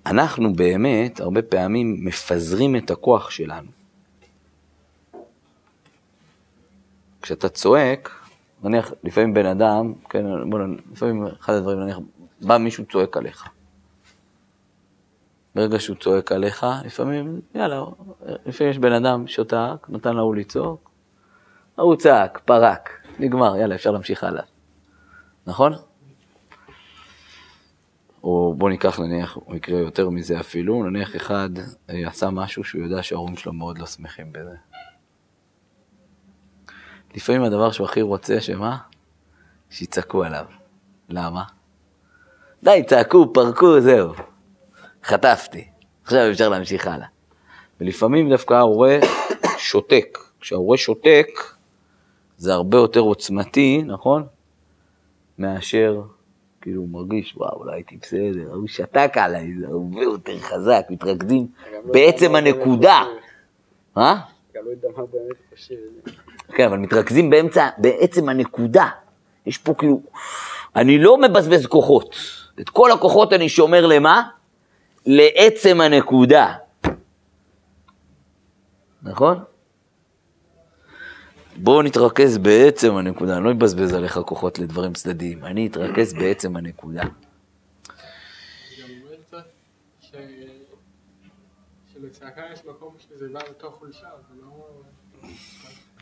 אנחנו 0.06 0.52
באמת, 0.52 1.20
הרבה 1.20 1.42
פעמים, 1.42 2.04
מפזרים 2.04 2.76
את 2.76 2.90
הכוח 2.90 3.30
שלנו. 3.30 3.70
כשאתה 7.22 7.48
צועק, 7.48 8.21
נניח, 8.62 8.92
לפעמים 9.04 9.34
בן 9.34 9.46
אדם, 9.46 9.92
כן, 10.08 10.50
בוא. 10.50 10.58
לפעמים 10.92 11.26
אחד 11.40 11.52
הדברים, 11.52 11.80
נניח, 11.80 11.98
בא 12.40 12.58
מישהו 12.58 12.84
צועק 12.92 13.16
עליך. 13.16 13.48
ברגע 15.54 15.80
שהוא 15.80 15.96
צועק 15.96 16.32
עליך, 16.32 16.66
לפעמים, 16.84 17.40
יאללה, 17.54 17.84
לפעמים 18.46 18.70
יש 18.70 18.78
בן 18.78 18.92
אדם 18.92 19.26
שותק, 19.26 19.86
נתן 19.88 20.16
להוא 20.16 20.36
לצעוק, 20.36 20.90
ההוא 21.78 21.96
צעק, 21.96 22.40
פרק, 22.44 22.90
נגמר, 23.18 23.56
יאללה, 23.56 23.74
אפשר 23.74 23.90
להמשיך 23.90 24.24
הלאה. 24.24 24.42
נכון? 25.46 25.72
או 28.22 28.54
בוא 28.58 28.70
ניקח 28.70 29.00
נניח 29.00 29.38
מקרה 29.48 29.78
יותר 29.78 30.10
מזה 30.10 30.40
אפילו, 30.40 30.84
נניח 30.84 31.16
אחד 31.16 31.50
אה, 31.90 32.08
עשה 32.08 32.30
משהו 32.30 32.64
שהוא 32.64 32.82
יודע 32.82 33.02
שההורים 33.02 33.36
שלו 33.36 33.52
מאוד 33.52 33.78
לא 33.78 33.86
שמחים 33.86 34.32
בזה. 34.32 34.56
לפעמים 37.14 37.42
הדבר 37.42 37.70
שהוא 37.70 37.84
הכי 37.84 38.02
רוצה, 38.02 38.40
שמה? 38.40 38.76
שיצעקו 39.70 40.24
עליו. 40.24 40.44
למה? 41.08 41.42
די, 42.62 42.82
צעקו, 42.86 43.32
פרקו, 43.32 43.80
זהו. 43.80 44.12
חטפתי. 45.04 45.68
עכשיו 46.04 46.30
אפשר 46.30 46.48
להמשיך 46.48 46.86
הלאה. 46.86 47.06
ולפעמים 47.80 48.30
דווקא 48.30 48.54
ההורה 48.54 48.98
שותק. 49.58 50.18
כשההורה 50.40 50.76
שותק, 50.76 51.28
זה 52.36 52.54
הרבה 52.54 52.78
יותר 52.78 53.00
עוצמתי, 53.00 53.82
נכון? 53.86 54.26
מאשר, 55.38 56.02
כאילו, 56.60 56.80
הוא 56.80 56.88
מרגיש, 56.88 57.34
וואו, 57.36 57.58
אולי 57.58 57.74
הייתי 57.74 57.96
בסדר, 57.96 58.52
הוא 58.52 58.68
שתק 58.68 59.12
עליי, 59.14 59.54
זה 59.60 59.66
הרבה 59.66 60.02
יותר 60.02 60.38
חזק, 60.38 60.86
מתרכזים 60.90 61.46
בעצם 61.84 62.34
הנקודה. 62.34 63.02
מה? 63.96 64.20
גם 64.62 64.68
לא 64.68 64.70
יודע 64.70 64.88
מה 64.96 65.06
באמת 65.06 65.36
חושב. 65.50 65.74
כן, 66.54 66.64
אבל 66.64 66.78
מתרכזים 66.78 67.30
באמצע, 67.30 67.68
בעצם 67.78 68.28
הנקודה. 68.28 68.88
יש 69.46 69.58
פה 69.58 69.74
כאילו, 69.74 70.00
אני 70.76 70.98
לא 70.98 71.18
מבזבז 71.18 71.66
כוחות. 71.66 72.16
את 72.60 72.68
כל 72.68 72.90
הכוחות 72.92 73.32
אני 73.32 73.48
שומר 73.48 73.86
למה? 73.86 74.22
לעצם 75.06 75.80
הנקודה. 75.80 76.54
נכון? 79.02 79.44
בואו 81.56 81.82
נתרכז 81.82 82.38
בעצם 82.38 82.96
הנקודה, 82.96 83.36
אני 83.36 83.44
לא 83.44 83.50
אבזבז 83.50 83.94
עליך 83.94 84.18
כוחות 84.26 84.58
לדברים 84.58 84.92
צדדיים, 84.92 85.44
אני 85.44 85.66
אתרכז 85.66 86.14
בעצם 86.14 86.56
הנקודה. 86.56 87.02
גם 87.02 87.08
אומר 89.02 89.14
קצת 89.26 89.44
ש- 90.00 90.14
לא... 94.42 94.82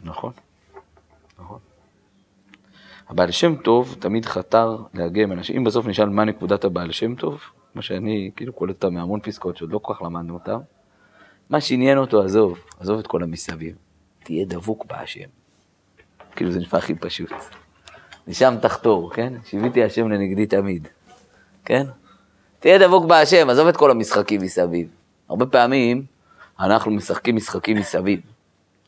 נכון, 0.04 0.32
נכון. 1.38 1.58
הבעל 3.08 3.30
שם 3.30 3.56
טוב 3.56 3.96
תמיד 3.98 4.26
חתר 4.26 4.76
עם 5.14 5.32
אנשים, 5.32 5.56
אם 5.56 5.64
בסוף 5.64 5.86
נשאל 5.86 6.08
מה 6.08 6.24
נקודת 6.24 6.64
הבעל 6.64 6.92
שם 6.92 7.14
טוב, 7.14 7.40
מה 7.74 7.82
שאני 7.82 8.30
כאילו 8.36 8.52
קולט 8.52 8.74
אותה 8.74 8.90
מהמון 8.90 9.20
פסקאות 9.20 9.56
שעוד 9.56 9.70
לא 9.70 9.78
כל 9.78 9.94
כך 9.94 10.02
למדנו 10.02 10.34
אותן, 10.34 10.58
מה 11.50 11.60
שעניין 11.60 11.98
אותו, 11.98 12.22
עזוב, 12.22 12.58
עזוב 12.80 12.98
את 12.98 13.06
כל 13.06 13.22
המסביב, 13.22 13.76
תהיה 14.24 14.44
דבוק 14.44 14.84
בהשם. 14.84 15.28
כאילו 16.36 16.50
זה 16.50 16.58
נשמע 16.58 16.78
הכי 16.78 16.94
פשוט. 16.94 17.30
משם 18.28 18.54
תחתור, 18.62 19.14
כן? 19.14 19.32
שיוויתי 19.44 19.84
השם 19.84 20.08
לנגדי 20.08 20.46
תמיד, 20.46 20.88
כן? 21.64 21.86
תהיה 22.60 22.78
דבוק 22.78 23.04
בהשם, 23.04 23.50
עזוב 23.50 23.68
את 23.68 23.76
כל 23.76 23.90
המשחקים 23.90 24.40
מסביב. 24.40 24.88
הרבה 25.30 25.46
פעמים 25.46 26.04
אנחנו 26.60 26.90
משחקים 26.90 27.36
משחקים 27.36 27.76
מסביב, 27.76 28.20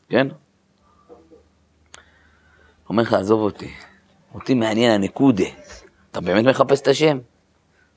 כן? 0.09 0.27
אומר 2.89 3.03
לך, 3.03 3.13
עזוב 3.13 3.41
אותי, 3.41 3.73
אותי 4.33 4.53
מעניין 4.53 4.91
הנקודה. 4.91 5.43
אתה 6.11 6.21
באמת 6.21 6.45
מחפש 6.45 6.81
את 6.81 6.87
השם? 6.87 7.19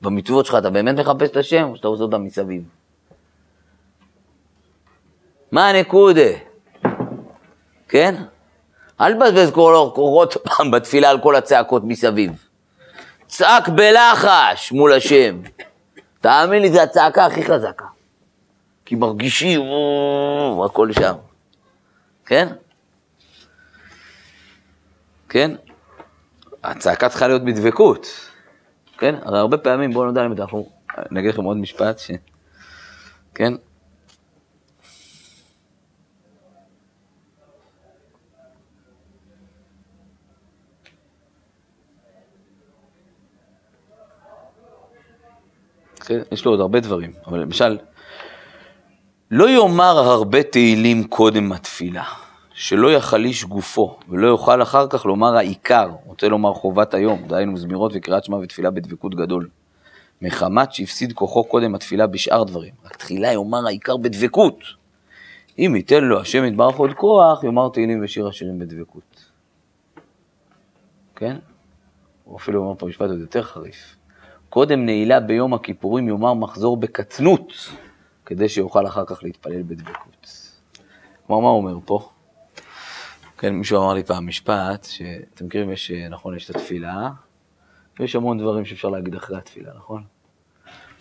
במצוות 0.02 0.46
שלך 0.46 0.54
אתה 0.58 0.70
באמת 0.70 0.98
מחפש 0.98 1.30
את 1.30 1.36
השם, 1.36 1.68
או 1.68 1.76
שאתה 1.76 1.88
עושה 1.88 2.02
אותם 2.02 2.24
מסביב? 2.24 2.62
מה 5.52 5.68
הנקודה? 5.68 6.30
כן? 7.88 8.14
אל 9.00 9.14
תבזבז 9.14 9.50
כל 9.50 9.86
הכוחות 9.88 10.36
בתפילה 10.72 11.10
על 11.10 11.20
כל 11.20 11.36
הצעקות 11.36 11.82
מסביב. 11.84 12.46
צעק 13.26 13.68
בלחש 13.68 14.72
מול 14.72 14.92
השם. 14.92 15.40
תאמין 16.20 16.62
לי, 16.62 16.72
זו 16.72 16.80
הצעקה 16.80 17.26
הכי 17.26 17.44
חזקה. 17.44 17.95
כי 18.86 18.94
מרגישים, 18.94 19.60
הכל 20.64 20.92
שם. 20.92 21.14
כן? 22.26 22.48
כן? 25.28 25.50
הצעקה 26.64 27.08
צריכה 27.08 27.28
להיות 27.28 27.44
בדבקות, 27.44 28.06
כן? 28.98 29.14
הרי 29.22 29.38
הרבה 29.38 29.58
פעמים, 29.58 29.92
בואו 29.92 30.10
נדע 30.10 30.22
האמת, 30.22 30.40
אנחנו, 30.40 30.68
אני 30.98 31.20
אגיד 31.20 31.30
לכם 31.30 31.44
עוד 31.44 31.56
משפט, 31.56 31.98
ש... 31.98 32.10
כן? 33.34 33.52
כן? 46.06 46.18
יש 46.32 46.44
לו 46.44 46.50
עוד 46.50 46.60
הרבה 46.60 46.80
דברים, 46.80 47.12
אבל 47.26 47.40
למשל, 47.40 47.78
לא 49.30 49.50
יאמר 49.50 49.98
הרבה 49.98 50.42
תהילים 50.42 51.04
קודם 51.04 51.52
התפילה. 51.52 52.04
שלא 52.54 52.92
יחליש 52.92 53.44
גופו, 53.44 53.98
ולא 54.08 54.26
יוכל 54.26 54.62
אחר 54.62 54.86
כך 54.88 55.06
לומר 55.06 55.36
העיקר, 55.36 55.90
רוצה 56.06 56.28
לומר 56.28 56.54
חובת 56.54 56.94
היום, 56.94 57.22
דהיינו 57.26 57.56
זמירות 57.56 57.92
וקריאת 57.94 58.24
שמע 58.24 58.36
ותפילה 58.36 58.70
בדבקות 58.70 59.14
גדול. 59.14 59.48
מחמת 60.22 60.72
שהפסיד 60.72 61.12
כוחו 61.12 61.44
קודם 61.44 61.74
התפילה 61.74 62.06
בשאר 62.06 62.44
דברים, 62.44 62.74
רק 62.84 62.96
תחילה 62.96 63.32
יאמר 63.32 63.66
העיקר 63.66 63.96
בדבקות. 63.96 64.58
אם 65.58 65.72
ייתן 65.76 66.04
לו 66.04 66.20
השם 66.20 66.44
יתברך 66.44 66.76
עוד 66.76 66.92
כוח, 66.94 67.44
יאמר 67.44 67.68
תהילים 67.68 68.04
ושיר 68.04 68.28
השירים 68.28 68.58
בדבקות. 68.58 69.24
כן? 71.16 71.36
הוא 72.24 72.36
אפילו 72.36 72.60
אומר 72.60 72.74
פה 72.78 72.86
משפט 72.86 73.10
עוד 73.10 73.20
יותר 73.20 73.42
חריף. 73.42 73.96
קודם 74.48 74.86
נעילה 74.86 75.20
ביום 75.20 75.54
הכיפורים 75.54 76.08
יאמר 76.08 76.34
מחזור 76.34 76.76
בקטנות, 76.76 77.52
כדי 78.26 78.48
שיוכל 78.48 78.86
אחר 78.86 79.04
כך 79.06 79.22
להתפלל 79.22 79.62
בדבקות. 79.62 80.26
כלומר, 81.26 81.42
מה 81.42 81.48
הוא 81.48 81.56
אומר 81.56 81.78
פה? 81.84 82.10
כן, 83.38 83.54
מישהו 83.54 83.78
אמר 83.78 83.94
לי 83.94 84.04
פעם 84.04 84.26
משפט, 84.26 84.84
שאתם 84.84 85.46
מכירים, 85.46 85.70
יש, 85.70 85.90
נכון, 85.90 86.36
יש 86.36 86.50
את 86.50 86.56
התפילה, 86.56 87.10
ויש 88.00 88.16
המון 88.16 88.38
דברים 88.38 88.64
שאפשר 88.64 88.88
להגיד 88.88 89.14
אחרי 89.14 89.38
התפילה, 89.38 89.72
נכון? 89.76 90.04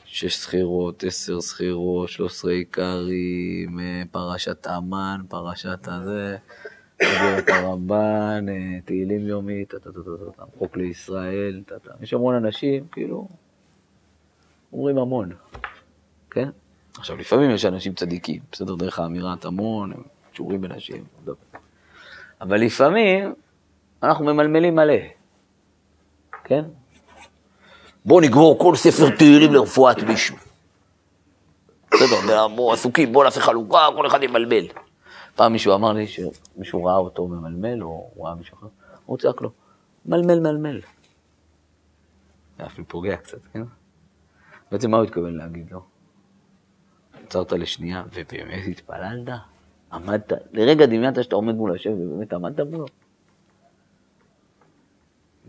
שש 0.05 0.35
סחירות, 0.37 1.03
עשר 1.03 1.41
סחירות, 1.41 2.09
שלוש 2.09 2.31
עשרה 2.31 2.51
עיקרים, 2.51 3.79
אה, 3.79 4.03
פרשת 4.11 4.67
המן, 4.67 5.21
פרשת 5.29 5.87
הזה, 5.87 6.37
אגרת 7.01 7.49
הרמב"ן, 7.49 8.45
אה, 8.49 8.79
תהילים 8.85 9.27
טה-טה-טה-טה, 9.69 10.43
חוק 10.57 10.77
לישראל. 10.77 11.63
יש 12.01 12.13
המון 12.13 12.35
אנשים, 12.35 12.87
כאילו, 12.91 13.27
אומרים 14.73 14.97
המון, 14.97 15.31
כן? 16.31 16.49
עכשיו, 16.97 17.17
לפעמים 17.17 17.51
יש 17.51 17.65
אנשים 17.65 17.93
צדיקים, 17.93 18.41
בסדר, 18.51 18.75
דרך 18.75 18.99
האמירת 18.99 19.45
המון, 19.45 19.91
הם 19.91 20.03
קשורים 20.31 20.61
בנשים, 20.61 21.03
לא. 21.25 21.33
אבל 22.41 22.61
לפעמים 22.61 23.33
אנחנו 24.03 24.25
ממלמלים 24.25 24.75
מלא, 24.75 24.93
כן? 26.43 26.65
בואו 28.05 28.21
נגמור 28.21 28.59
כל 28.59 28.75
ספר 28.75 29.15
תהילים 29.17 29.53
לרפואת 29.53 30.03
מישהו. 30.03 30.35
בסדר, 31.93 32.47
בואו 32.47 32.73
עסוקים, 32.73 33.13
בואו 33.13 33.23
נעשה 33.23 33.41
חלוקה, 33.41 33.87
כל 33.95 34.07
אחד 34.07 34.23
ימלמל. 34.23 34.67
פעם 35.35 35.51
מישהו 35.51 35.75
אמר 35.75 35.93
לי 35.93 36.07
שמישהו 36.07 36.83
ראה 36.83 36.97
אותו 36.97 37.27
ממלמל, 37.27 37.83
או 37.83 38.11
ראה 38.17 38.35
מישהו 38.35 38.57
אחר, 38.57 38.67
הוא 39.05 39.17
צעק 39.17 39.41
לו, 39.41 39.51
מלמל 40.05 40.39
מלמל. 40.39 40.81
זה 42.57 42.65
אפילו 42.65 42.87
פוגע 42.87 43.17
קצת, 43.17 43.37
כן? 43.53 43.63
בעצם 44.71 44.91
מה 44.91 44.97
הוא 44.97 45.05
התכוון 45.05 45.37
להגיד 45.37 45.71
לו? 45.71 45.94
עצרת 47.25 47.51
לשנייה, 47.51 48.03
ובאמת 48.13 48.63
התפללת? 48.67 49.29
עמדת, 49.91 50.33
לרגע 50.53 50.85
דמיינת 50.85 51.23
שאתה 51.23 51.35
עומד 51.35 51.55
מול 51.55 51.75
השם 51.75 51.91
ובאמת 51.91 52.33
עמדת 52.33 52.67
מולו. 52.71 52.85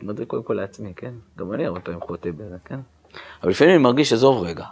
אומר 0.01 0.13
את 0.13 0.17
זה 0.17 0.27
קודם 0.27 0.43
כל 0.43 0.55
לעצמי, 0.55 0.95
כן? 0.95 1.15
גם 1.39 1.53
אני 1.53 1.67
הרבה 1.67 1.81
פעמים 1.81 2.01
חוטא 2.01 2.31
בזה, 2.31 2.57
כן? 2.65 2.81
אבל 3.43 3.51
לפעמים 3.51 3.75
אני 3.75 3.83
מרגיש, 3.83 4.13
עזוב 4.13 4.43
רגע. 4.43 4.67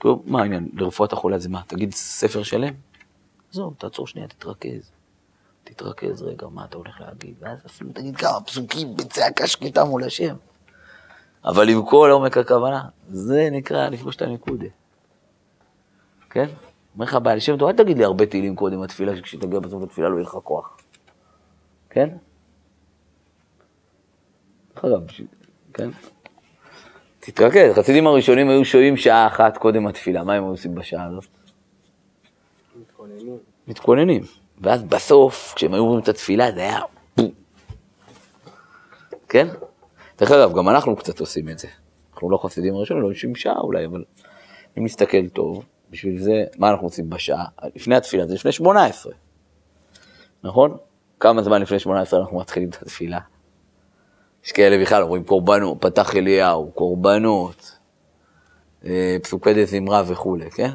כאילו, 0.00 0.22
מה 0.26 0.42
העניין, 0.42 0.68
לרפואת 0.74 1.12
החולה 1.12 1.38
זה 1.38 1.48
מה, 1.48 1.62
תגיד 1.66 1.92
ספר 1.92 2.42
שלם? 2.42 2.74
עזוב, 3.50 3.74
תעצור 3.78 4.06
שנייה, 4.06 4.28
תתרכז. 4.28 4.90
תתרכז 5.64 6.22
רגע, 6.22 6.46
מה 6.46 6.64
אתה 6.64 6.76
הולך 6.76 7.00
להגיד? 7.00 7.34
ואז 7.40 7.58
אפילו 7.66 7.90
תגיד 7.92 8.16
כמה 8.16 8.40
פסוקים 8.40 8.96
בצעקה 8.96 9.46
שקטה 9.46 9.84
מול 9.84 10.04
השם. 10.04 10.34
אבל 11.44 11.68
עם 11.68 11.86
כל 11.86 12.10
עומק 12.12 12.36
הכוונה, 12.38 12.88
זה 13.08 13.48
נקרא 13.52 13.88
לפגוש 13.88 14.16
את 14.16 14.22
הנקודה. 14.22 14.66
כן? 16.34 16.46
אומר 16.94 17.04
לך 17.04 17.18
בעל 17.22 17.38
שם 17.38 17.56
טוב, 17.56 17.68
אל 17.68 17.76
תגיד 17.76 17.98
לי 17.98 18.04
הרבה 18.04 18.26
תהילים 18.26 18.56
קודם 18.56 18.82
התפילה, 18.82 19.16
שכשתגיע 19.16 19.60
בסוף 19.60 19.82
התפילה 19.82 20.08
לא 20.08 20.14
יהיה 20.14 20.22
לך 20.22 20.36
כוח. 20.44 20.76
כן? 21.90 22.08
דרך 24.74 24.84
אגב, 24.84 25.06
כן? 25.74 25.90
תתרכז, 27.20 27.70
החסידים 27.70 28.06
הראשונים 28.06 28.48
היו 28.48 28.64
שוהים 28.64 28.96
שעה 28.96 29.26
אחת 29.26 29.56
קודם 29.56 29.86
התפילה, 29.86 30.24
מה 30.24 30.34
הם 30.34 30.42
עושים 30.42 30.74
בשעה 30.74 31.04
הזאת? 31.04 31.24
מתכוננים. 32.80 33.38
מתכוננים. 33.68 34.22
ואז 34.60 34.82
בסוף, 34.82 35.52
כשהם 35.56 35.74
היו 35.74 35.82
אומרים 35.82 36.00
את 36.00 36.08
התפילה, 36.08 36.52
זה 36.52 36.60
היה 36.60 36.80
בום. 37.16 37.30
כן? 39.28 39.48
דרך 40.18 40.30
אגב, 40.30 40.56
גם 40.56 40.68
אנחנו 40.68 40.96
קצת 40.96 41.20
עושים 41.20 41.48
את 41.48 41.58
זה. 41.58 41.68
אנחנו 42.14 42.30
לא 42.30 42.38
חסידים 42.42 42.74
הראשונים, 42.74 43.02
לא 43.02 43.08
יושבים 43.08 43.34
שעה 43.34 43.60
אולי, 43.60 43.86
אבל 43.86 44.04
אם 44.78 44.84
נסתכל 44.84 45.28
טוב, 45.28 45.64
בשביל 45.94 46.22
זה, 46.22 46.44
מה 46.58 46.70
אנחנו 46.70 46.86
עושים 46.86 47.10
בשעה? 47.10 47.44
לפני 47.76 47.96
התפילה, 47.96 48.26
זה 48.26 48.34
לפני 48.34 48.52
18. 48.52 49.12
נכון? 50.44 50.76
כמה 51.20 51.42
זמן 51.42 51.62
לפני 51.62 51.78
18 51.78 52.20
אנחנו 52.20 52.38
מתחילים 52.38 52.68
את 52.68 52.82
התפילה? 52.82 53.18
יש 54.44 54.52
כאלה 54.52 54.82
בכלל 54.82 55.02
אומרים 55.02 55.24
קורבנות, 55.24 55.80
פתח 55.80 56.16
אליהו, 56.16 56.70
קורבנות, 56.70 57.78
אה, 58.84 59.16
פסוקי 59.22 59.54
דה 59.54 59.64
זמרה 59.64 60.02
וכולי, 60.06 60.50
כן? 60.50 60.70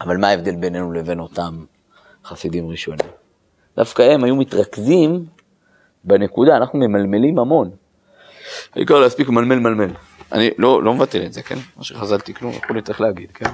אבל 0.00 0.16
מה 0.16 0.28
ההבדל 0.28 0.56
בינינו 0.56 0.92
לבין 0.92 1.20
אותם 1.20 1.64
חסידים 2.24 2.68
ראשונים? 2.68 3.06
דווקא 3.76 4.02
הם 4.02 4.24
היו 4.24 4.36
מתרכזים 4.36 5.26
בנקודה, 6.04 6.56
אנחנו 6.56 6.78
ממלמלים 6.78 7.38
המון. 7.38 7.70
העיקר 8.74 9.00
להספיק 9.00 9.28
מלמל 9.28 9.58
מלמל. 9.58 9.90
אני 10.32 10.50
לא, 10.58 10.82
לא 10.82 10.94
מבטל 10.94 11.26
את 11.26 11.32
זה, 11.32 11.42
כן? 11.42 11.58
מה 11.76 11.84
שחז"ל 11.84 12.20
תקנו, 12.20 12.52
וכולי 12.54 12.82
צריך 12.82 13.00
להגיד, 13.00 13.32
כן? 13.32 13.50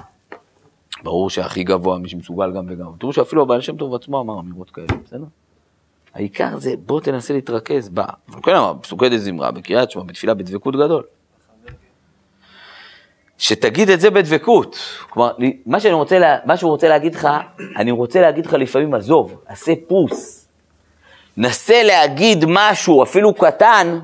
ברור 1.03 1.31
שהכי 1.31 1.65
גבוה, 1.65 1.99
מי 1.99 2.09
שמסוגל 2.09 2.53
גם 2.53 2.67
וגם. 2.69 2.87
תראו 3.01 3.13
שאפילו 3.13 3.43
הבעל 3.43 3.61
שם 3.61 3.77
טוב 3.77 3.95
עצמו 3.95 4.21
אמר 4.21 4.41
אמירות 4.41 4.71
כאלה, 4.71 4.87
בסדר? 5.05 5.25
העיקר 6.15 6.59
זה, 6.59 6.75
בוא 6.87 7.01
תנסה 7.01 7.35
להתרכז. 7.35 7.91
אבל 7.97 8.43
כן 8.43 8.55
אמר, 8.55 8.73
פסוקי 8.81 9.09
דה 9.09 9.19
זמרה, 9.19 9.51
בקריאת 9.51 9.91
שמע, 9.91 10.03
בתפילה 10.03 10.35
בדבקות 10.35 10.77
גדול. 10.77 11.03
שתגיד 13.39 13.91
את 13.91 14.01
זה 14.01 14.11
בדבקות. 14.11 14.77
כלומר, 15.11 15.33
מה, 15.67 15.81
שאני 15.81 15.95
רוצה, 15.95 16.19
לה, 16.19 16.37
מה 16.45 16.57
שהוא 16.57 16.71
רוצה 16.71 16.89
להגיד 16.89 17.15
לך, 17.15 17.29
אני 17.77 17.91
רוצה 17.91 18.21
להגיד 18.21 18.47
לך 18.47 18.53
לפעמים, 18.53 18.95
עזוב, 18.95 19.41
עשה 19.47 19.73
פוס. 19.89 20.49
נסה 21.37 21.83
להגיד 21.83 22.45
משהו, 22.49 23.03
אפילו 23.03 23.35
קטן, 23.35 23.99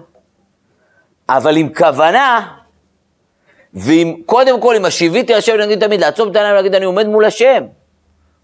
אבל 1.28 1.56
עם 1.56 1.74
כוונה, 1.74 2.56
ועם, 3.74 4.22
קודם 4.26 4.60
כל, 4.60 4.76
עם 4.76 4.84
השיביתי 4.84 5.34
השם, 5.34 5.56
נגיד 5.56 5.86
תמיד, 5.86 6.00
לעצום 6.00 6.30
את 6.30 6.36
העיניים 6.36 6.54
ולהגיד, 6.54 6.74
אני 6.74 6.84
עומד 6.84 7.06
מול 7.06 7.24
השם. 7.24 7.64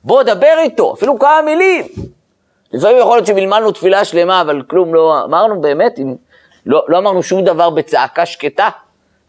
בוא, 0.05 0.23
דבר 0.23 0.55
איתו, 0.59 0.95
אפילו 0.95 1.19
כמה 1.19 1.41
מילים. 1.45 1.85
לפעמים 2.73 2.99
יכול 2.99 3.17
להיות 3.17 3.27
שמלמלנו 3.27 3.73
תפילה 3.73 4.05
שלמה, 4.05 4.41
אבל 4.41 4.63
כלום 4.63 4.95
לא 4.95 5.25
אמרנו 5.25 5.61
באמת, 5.61 5.99
אם, 5.99 6.15
לא, 6.67 6.85
לא 6.89 6.99
אמרנו 6.99 7.23
שום 7.23 7.45
דבר 7.45 7.71
בצעקה 7.71 8.27
שקטה 8.27 8.69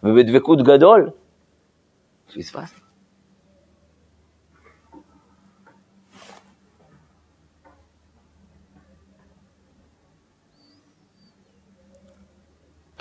ובדבקות 0.03 0.63
גדול. 0.63 1.09
פספסנו. 2.27 2.79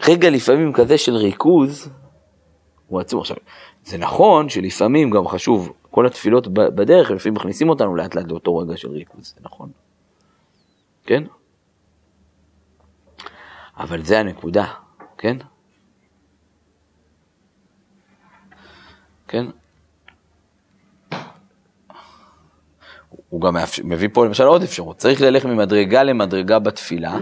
רגע 0.09 0.31
לפעמים 0.31 0.73
כזה 0.73 0.99
של 0.99 1.17
ריכוז, 1.17 1.91
הוא 2.89 3.01
עצום. 3.01 3.21
עכשיו, 3.21 3.37
זה 3.85 3.99
נכון 3.99 4.49
שלפעמים 4.49 5.11
גם 5.11 5.29
חשוב, 5.29 5.73
כל 5.91 6.07
התפילות 6.07 6.49
בדרך, 6.49 7.11
לפעמים 7.11 7.35
מכניסים 7.35 7.69
אותנו 7.69 7.97
לאט 7.97 8.15
לאט 8.15 8.27
לאותו 8.29 8.57
רגע 8.57 8.77
של 8.77 8.91
ריכוז, 8.91 9.35
זה 9.37 9.41
נכון. 9.43 9.71
כן? 11.05 11.25
אבל 13.77 14.03
זה 14.03 14.21
הנקודה, 14.21 14.67
כן? 15.19 15.37
כן? 19.29 19.47
הוא 23.29 23.41
גם 23.41 23.57
מביא 23.85 24.09
פה 24.13 24.27
למשל 24.27 24.45
עוד 24.45 24.63
אפשרות, 24.63 24.97
צריך 24.97 25.21
ללכת 25.21 25.47
ממדרגה 25.47 26.03
למדרגה 26.03 26.59
בתפילה, 26.59 27.17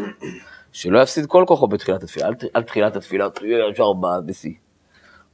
שלא 0.73 1.03
יפסיד 1.03 1.27
כל 1.27 1.45
כוחו 1.49 1.67
בתחילת 1.67 2.03
התפילה, 2.03 2.29
על 2.55 2.63
תחילת 2.63 2.97
התפילה, 2.97 3.31
תהיה 3.31 3.59
ישר 3.71 3.93
בשיא. 4.27 4.53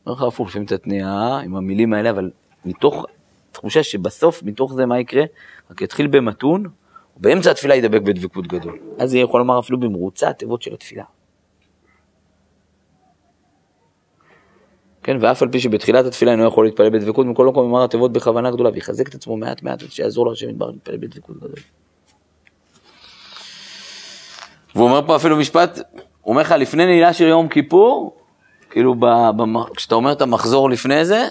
אומר 0.06 0.16
לך 0.16 0.22
הפוך, 0.22 0.48
לפעמים 0.48 0.66
אתה 0.66 0.78
תניעה 0.78 1.40
עם 1.40 1.56
המילים 1.56 1.92
האלה, 1.92 2.10
אבל 2.10 2.30
מתוך 2.64 3.06
תחושה 3.52 3.82
שבסוף, 3.82 4.42
מתוך 4.42 4.74
זה 4.74 4.86
מה 4.86 5.00
יקרה? 5.00 5.24
רק 5.70 5.82
יתחיל 5.82 6.06
במתון, 6.06 6.64
ובאמצע 7.16 7.50
התפילה 7.50 7.74
ידבק 7.74 8.00
בדבקות 8.00 8.46
גדול. 8.46 8.78
אז 8.98 9.14
יהיה 9.14 9.24
יכול 9.24 9.40
לומר 9.40 9.58
אפילו 9.58 9.80
במרוצה 9.80 10.28
התיבות 10.28 10.62
של 10.62 10.74
התפילה. 10.74 11.04
כן, 15.02 15.16
ואף 15.20 15.42
על 15.42 15.48
פי 15.48 15.60
שבתחילת 15.60 16.06
התפילה 16.06 16.32
אינו 16.32 16.44
יכול 16.44 16.64
להתפלל 16.64 16.90
בדבקות, 16.90 17.26
מכל 17.26 17.46
מקום 17.46 17.70
אמר 17.70 17.84
התיבות 17.84 18.12
בכוונה 18.12 18.50
גדולה, 18.50 18.70
ויחזק 18.74 19.08
את 19.08 19.14
עצמו 19.14 19.36
מעט 19.36 19.62
מעט, 19.62 19.80
שיעזור 19.88 20.26
לו 20.26 20.32
השם 20.32 20.50
יתברך 20.50 20.70
להתפלל 20.70 20.96
בדבקות 20.96 21.36
גדול. 21.36 21.50
והוא 24.74 24.88
אומר 24.88 25.06
פה 25.06 25.16
אפילו 25.16 25.36
משפט, 25.36 25.78
הוא 26.20 26.32
אומר 26.32 26.42
לך 26.42 26.50
לפני 26.50 26.86
נעילה 26.86 27.12
של 27.12 27.24
יום 27.24 27.48
כיפור, 27.48 28.21
כאילו 28.72 28.94
ב, 28.94 29.06
ב, 29.36 29.42
כשאתה 29.76 29.94
אומר 29.94 30.12
את 30.12 30.20
המחזור 30.20 30.70
לפני 30.70 31.04
זה, 31.04 31.28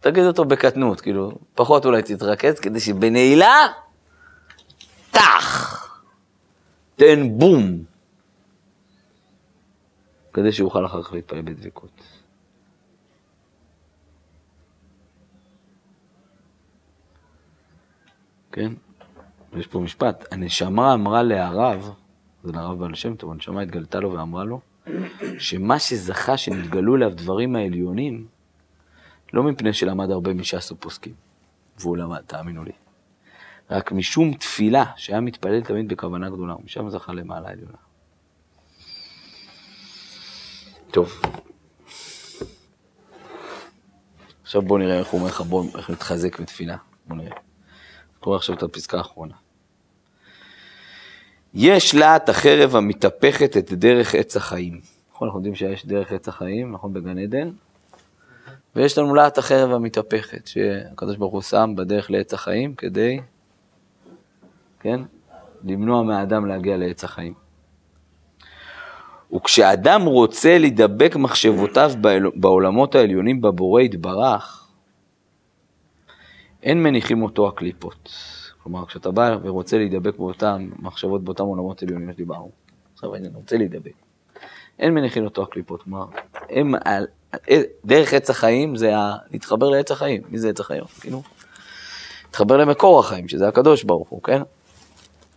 תגיד 0.00 0.24
אותו 0.24 0.44
בקטנות, 0.44 1.00
כאילו, 1.00 1.38
פחות 1.54 1.84
אולי 1.84 2.02
תתרכז, 2.02 2.60
כדי 2.60 2.80
שבנעילה, 2.80 3.66
טח, 5.10 5.98
תן 6.96 7.38
בום, 7.38 7.84
כדי 10.32 10.52
שיוכל 10.52 10.86
אחר 10.86 11.02
כך 11.02 11.12
להתפלל 11.12 11.42
בדבקות. 11.42 12.02
כן? 18.52 18.72
יש 19.56 19.66
פה 19.66 19.80
משפט, 19.80 20.32
הנשמה 20.32 20.94
אמרה 20.94 21.22
להרב, 21.22 21.90
זה 22.44 22.52
לרב 22.52 22.78
בעל 22.78 22.94
שם 22.94 23.16
טוב, 23.16 23.30
הנשמה 23.32 23.60
התגלתה 23.62 24.00
לו 24.00 24.12
ואמרה 24.12 24.44
לו, 24.44 24.60
שמה 25.38 25.78
שזכה 25.78 26.36
שנתגלו 26.36 26.96
אליו 26.96 27.12
דברים 27.14 27.56
העליונים, 27.56 28.26
לא 29.32 29.42
מפני 29.42 29.72
שלמד 29.72 30.10
הרבה 30.10 30.34
מש"ס 30.34 30.72
ופוסקים, 30.72 31.14
והוא 31.78 31.96
למד, 31.96 32.20
תאמינו 32.26 32.64
לי, 32.64 32.72
רק 33.70 33.92
משום 33.92 34.34
תפילה 34.34 34.84
שהיה 34.96 35.20
מתפלל 35.20 35.62
תמיד 35.62 35.88
בכוונה 35.88 36.30
גדולה, 36.30 36.56
ומשם 36.56 36.90
זכה 36.90 37.12
למעלה 37.12 37.48
עליונה. 37.48 37.78
טוב. 40.90 41.20
עכשיו 44.42 44.62
בואו 44.62 44.78
נראה 44.78 44.98
איך 44.98 45.08
הוא 45.08 45.20
אומר 45.20 45.30
לך, 45.30 45.40
בואו, 45.40 45.76
איך 45.76 45.90
נתחזק 45.90 46.40
בתפילה. 46.40 46.76
בואו 47.06 47.18
נראה. 47.18 47.36
קורא 48.20 48.36
עכשיו 48.36 48.56
את 48.56 48.62
הפסקה 48.62 48.98
האחרונה. 48.98 49.34
יש 51.60 51.94
להט 51.94 52.28
החרב 52.28 52.76
המתהפכת 52.76 53.56
את 53.56 53.72
דרך 53.72 54.14
עץ 54.14 54.36
החיים. 54.36 54.80
נכון, 55.12 55.28
אנחנו 55.28 55.38
יודעים 55.38 55.54
שיש 55.54 55.86
דרך 55.86 56.12
עץ 56.12 56.28
החיים, 56.28 56.72
נכון, 56.72 56.92
בגן 56.92 57.18
עדן? 57.18 57.50
ויש 58.76 58.98
לנו 58.98 59.14
להט 59.14 59.38
החרב 59.38 59.72
המתהפכת, 59.72 60.46
שהקדוש 60.46 61.16
ברוך 61.16 61.32
הוא 61.32 61.42
שם 61.42 61.72
בדרך 61.76 62.10
לעץ 62.10 62.34
החיים 62.34 62.74
כדי, 62.74 63.20
כן, 64.80 65.00
למנוע 65.64 66.02
מהאדם 66.02 66.46
להגיע 66.46 66.76
לעץ 66.76 67.04
החיים. 67.04 67.34
וכשאדם 69.34 70.02
רוצה 70.02 70.58
להידבק 70.58 71.16
מחשבותיו 71.16 71.92
בעולמות 72.34 72.94
העליונים 72.94 73.40
בבורא 73.40 73.82
יתברך, 73.82 74.68
אין 76.62 76.82
מניחים 76.82 77.22
אותו 77.22 77.48
הקליפות. 77.48 78.10
כלומר, 78.68 78.86
כשאתה 78.86 79.10
בא 79.10 79.36
ורוצה 79.42 79.78
להידבק 79.78 80.16
באותן 80.16 80.68
מחשבות, 80.78 81.24
באותם 81.24 81.44
עולמות 81.44 81.82
עליונים 81.82 82.12
שדיברנו, 82.12 82.50
עכשיו 82.94 83.14
אני 83.14 83.28
רוצה 83.34 83.56
להידבק. 83.56 83.92
אין 84.78 84.94
מניחים 84.94 85.24
אותו 85.24 85.42
הקליפות, 85.42 85.82
כלומר, 85.82 86.06
הם, 86.50 86.74
דרך 87.84 88.12
עץ 88.12 88.30
החיים 88.30 88.76
זה 88.76 88.96
ה... 88.96 89.16
להתחבר 89.32 89.70
לעץ 89.70 89.90
החיים. 89.90 90.22
מי 90.28 90.38
זה 90.38 90.48
עץ 90.48 90.60
החיים? 90.60 90.84
כאילו, 91.00 91.22
להתחבר 92.24 92.56
למקור 92.56 93.00
החיים, 93.00 93.28
שזה 93.28 93.48
הקדוש 93.48 93.84
ברוך 93.84 94.08
הוא, 94.08 94.22
כן? 94.22 94.42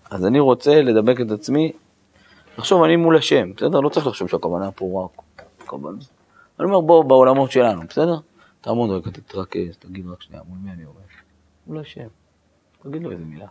אז 0.09 0.25
אני 0.25 0.39
רוצה 0.39 0.81
לדבק 0.81 1.21
את 1.21 1.31
עצמי, 1.31 1.71
לחשוב 2.57 2.83
אני 2.83 2.95
מול 2.95 3.17
השם, 3.17 3.53
בסדר? 3.57 3.79
לא 3.79 3.89
צריך 3.89 4.07
לחשוב 4.07 4.29
שהכוונה 4.29 4.71
פה 4.71 5.05
רק 5.05 5.21
כוונה. 5.65 5.97
אני 6.59 6.67
אומר, 6.67 6.81
בוא, 6.81 7.03
בעולמות 7.03 7.51
שלנו, 7.51 7.81
בסדר? 7.89 8.15
תעמוד 8.61 8.89
רגע, 8.89 9.11
תתרכז, 9.11 9.77
תגיד 9.79 10.07
רק 10.07 10.21
שנייה, 10.21 10.43
מול 10.47 10.57
מי 10.63 10.71
אני 10.71 10.83
עובד? 10.83 11.01
מול 11.67 11.79
השם. 11.79 12.20
תגיד 12.83 13.03
לו 13.03 13.11
איזה 13.11 13.23
מילה. 13.25 13.47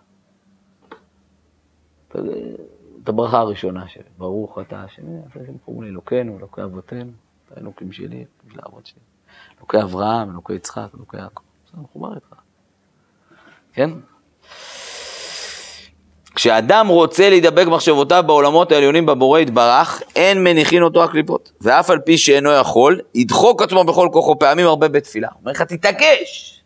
את 3.02 3.08
הברכה 3.08 3.38
הראשונה 3.38 3.88
שלי, 3.88 4.02
ברוך 4.18 4.58
אתה 4.58 4.82
השם, 4.82 5.02
השם 5.30 5.58
קוראים 5.64 5.82
לי 5.82 5.88
אלוקינו, 5.88 6.38
אלוקי 6.38 6.62
אבותינו, 6.62 7.10
אתה 7.46 7.60
אלוקים 7.60 7.92
שלי, 7.92 8.24
בשביל 8.44 8.60
האבות 8.62 8.86
שלי. 8.86 9.00
אלוקי 9.58 9.82
אברהם, 9.82 10.30
אלוקי 10.30 10.52
יצחק, 10.52 10.88
אלוקי 10.96 11.16
יעקב. 11.16 11.42
זה 11.72 11.80
מחובר 11.80 12.14
איתך. 12.14 12.34
כן? 13.72 13.90
כשאדם 16.34 16.86
רוצה 16.88 17.30
להידבק 17.30 17.66
מחשבותיו 17.66 18.24
בעולמות 18.26 18.72
העליונים 18.72 19.06
בבורא 19.06 19.40
יתברך, 19.40 20.02
אין 20.16 20.44
מניחין 20.44 20.82
אותו 20.82 21.04
הקליפות. 21.04 21.52
ואף 21.60 21.90
על 21.90 21.98
פי 21.98 22.18
שאינו 22.18 22.50
יכול, 22.50 23.00
ידחוק 23.14 23.62
עצמו 23.62 23.84
בכל 23.84 24.08
כוחו 24.12 24.38
פעמים 24.38 24.66
הרבה 24.66 24.88
בתפילה. 24.88 25.28
אומר 25.40 25.52
לך, 25.52 25.62
תתעקש! 25.62 26.62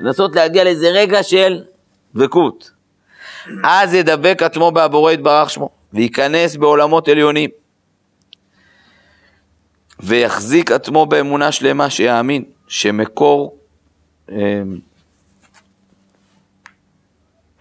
לנסות 0.00 0.36
להגיע 0.36 0.64
לאיזה 0.64 0.88
רגע 0.88 1.22
של 1.22 1.64
דבקות. 2.14 2.70
אז 3.64 3.94
ידבק 3.94 4.42
עצמו 4.42 4.72
בהבורא 4.72 5.12
יתברך 5.12 5.50
שמו, 5.50 5.70
וייכנס 5.92 6.56
בעולמות 6.56 7.08
עליונים. 7.08 7.50
ויחזיק 10.00 10.70
עצמו 10.70 11.06
באמונה 11.06 11.52
שלמה 11.52 11.90
שיאמין 11.90 12.44
שמקור, 12.68 13.58
אה, 14.30 14.62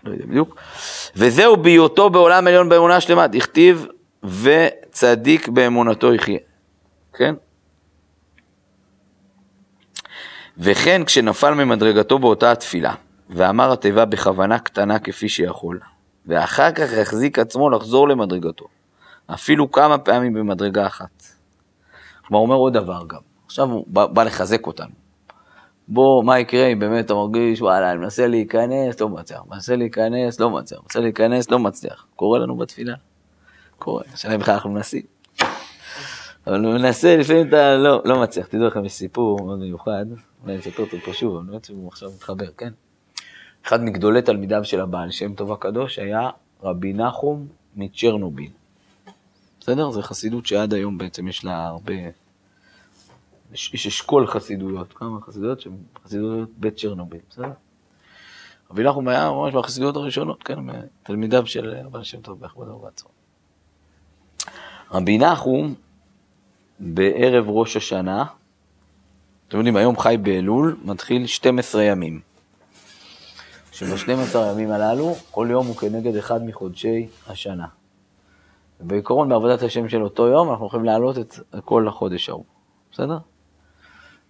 לא 0.04 0.12
יודע 0.12 0.26
בדיוק, 0.26 0.56
וזהו 1.16 1.58
בהיותו 1.58 2.10
בעולם 2.10 2.48
עליון 2.48 2.70
באמונה 2.70 3.02
שלמה, 3.02 3.28
דכתיב 3.28 3.86
וצדיק 4.24 5.48
באמונתו 5.48 6.14
יחיה, 6.14 6.40
כן? 7.14 7.36
וכן 10.58 11.04
כשנפל 11.06 11.54
ממדרגתו 11.54 12.20
באותה 12.20 12.52
התפילה, 12.52 12.94
ואמר 13.30 13.72
התיבה 13.72 14.06
בכוונה 14.06 14.60
קטנה 14.60 15.00
כפי 15.00 15.30
שיכול, 15.30 15.80
ואחר 16.26 16.72
כך 16.72 16.94
יחזיק 16.94 17.40
עצמו 17.40 17.70
לחזור 17.70 18.08
למדרגתו, 18.10 18.66
אפילו 19.28 19.72
כמה 19.72 19.98
פעמים 19.98 20.34
במדרגה 20.34 20.88
אחת. 20.88 21.24
כלומר, 22.28 22.40
הוא 22.40 22.46
אומר 22.46 22.56
עוד 22.56 22.74
דבר 22.74 23.04
גם, 23.08 23.22
עכשיו 23.46 23.72
הוא 23.72 23.86
בא, 23.88 24.06
בא 24.06 24.24
לחזק 24.24 24.68
אותנו. 24.68 24.92
בוא, 25.88 26.24
מה 26.24 26.40
יקרה 26.40 26.68
אם 26.68 26.80
באמת 26.80 27.06
אתה 27.06 27.14
מרגיש, 27.14 27.62
וואלה, 27.62 27.92
אני 27.92 28.00
מנסה 28.00 28.28
להיכנס, 28.28 29.02
לא 29.02 29.10
מצליח, 29.10 29.42
מנסה 29.52 29.76
להיכנס, 29.76 30.40
לא 30.40 30.50
מצליח, 30.50 30.82
מנסה 30.84 31.00
להיכנס, 31.00 31.52
לא 31.52 31.60
מצליח. 31.60 32.06
קורה 32.16 32.40
לנו 32.40 32.58
בתפילה. 32.58 32.94
קורה, 33.80 34.04
השאלה 34.14 34.38
בכלל 34.38 34.54
אנחנו 34.54 34.70
מנסים. 34.70 35.02
אבל 36.48 36.60
מנסה, 36.60 37.18
לפעמים 37.18 37.48
אתה 37.48 37.76
לא, 37.76 38.02
לא 38.06 38.22
מצליח. 38.22 38.48
תדעו 38.48 38.68
לכם, 38.68 38.86
יש 38.86 38.94
סיפור 38.94 39.46
מאוד 39.46 39.60
מיוחד, 39.60 40.06
אולי 40.44 40.54
אני 40.54 40.60
אספר 40.60 40.84
אותו 40.84 40.98
פה 41.06 41.14
שוב, 41.14 41.38
אני 41.38 41.48
לא 41.48 41.54
יודע 41.54 41.68
אם 41.84 41.88
עכשיו 41.88 42.10
מתחבר, 42.16 42.48
כן? 42.58 42.70
אחד 43.66 43.84
מגדולי 43.84 44.22
תלמידיו 44.22 44.66
של 44.66 44.82
הבעל 44.82 45.12
שם 45.12 45.34
טוב 45.34 45.52
הקדוש 45.52 46.00
היה 46.00 46.30
רבי 46.64 46.94
נחום 46.94 47.48
מצ'רנוביל. 47.76 48.52
בסדר? 49.60 49.92
זו 49.92 50.02
חסידות 50.02 50.46
שעד 50.46 50.74
היום 50.74 50.98
בעצם 50.98 51.28
יש 51.28 51.46
לה 51.46 51.68
הרבה... 51.68 51.94
יש, 53.54 53.74
יש 53.74 53.88
אשכול 53.88 54.28
חסידויות, 54.28 54.94
כמה 54.94 55.22
חסידויות 55.22 55.62
שהן 55.62 55.74
חסידויות 56.04 56.50
בית 56.58 56.78
צ'רנוביל, 56.78 57.20
בסדר? 57.30 57.52
רבי 58.72 58.84
נחום 58.84 59.08
היה 59.08 59.32
ממש 59.32 59.54
מהחסידויות 59.54 59.96
הראשונות, 59.96 60.44
כן, 60.44 60.60
תלמידיו 61.04 61.48
של 61.48 61.74
רבי 61.86 62.04
שם 62.04 62.22
טוב 62.22 62.40
בכבודו 62.40 62.72
ובעצמו. 62.72 63.10
רבי 64.92 65.18
נחום, 65.18 65.74
בערב 66.80 67.46
ראש 67.48 67.78
השנה, 67.78 68.26
אתם 69.48 69.58
יודעים, 69.58 69.76
היום 69.76 69.98
חי 69.98 70.18
באלול, 70.22 70.78
מתחיל 70.84 71.28
12 71.28 71.84
ימים. 71.84 72.33
שב-12 73.84 74.38
הימים 74.38 74.72
הללו, 74.72 75.14
כל 75.32 75.48
יום 75.52 75.68
הוא 75.68 75.76
כנגד 75.76 76.16
אחד 76.16 76.46
מחודשי 76.46 77.08
השנה. 77.28 77.66
בעיקרון, 78.80 79.30
בעבודת 79.30 79.64
השם 79.64 79.90
של 79.90 80.04
אותו 80.04 80.28
יום, 80.28 80.52
אנחנו 80.52 80.68
יכולים 80.68 80.86
להעלות 80.86 81.18
את 81.18 81.40
כל 81.66 81.88
החודש 81.88 82.30
ההוא, 82.30 82.44
בסדר? 82.92 83.18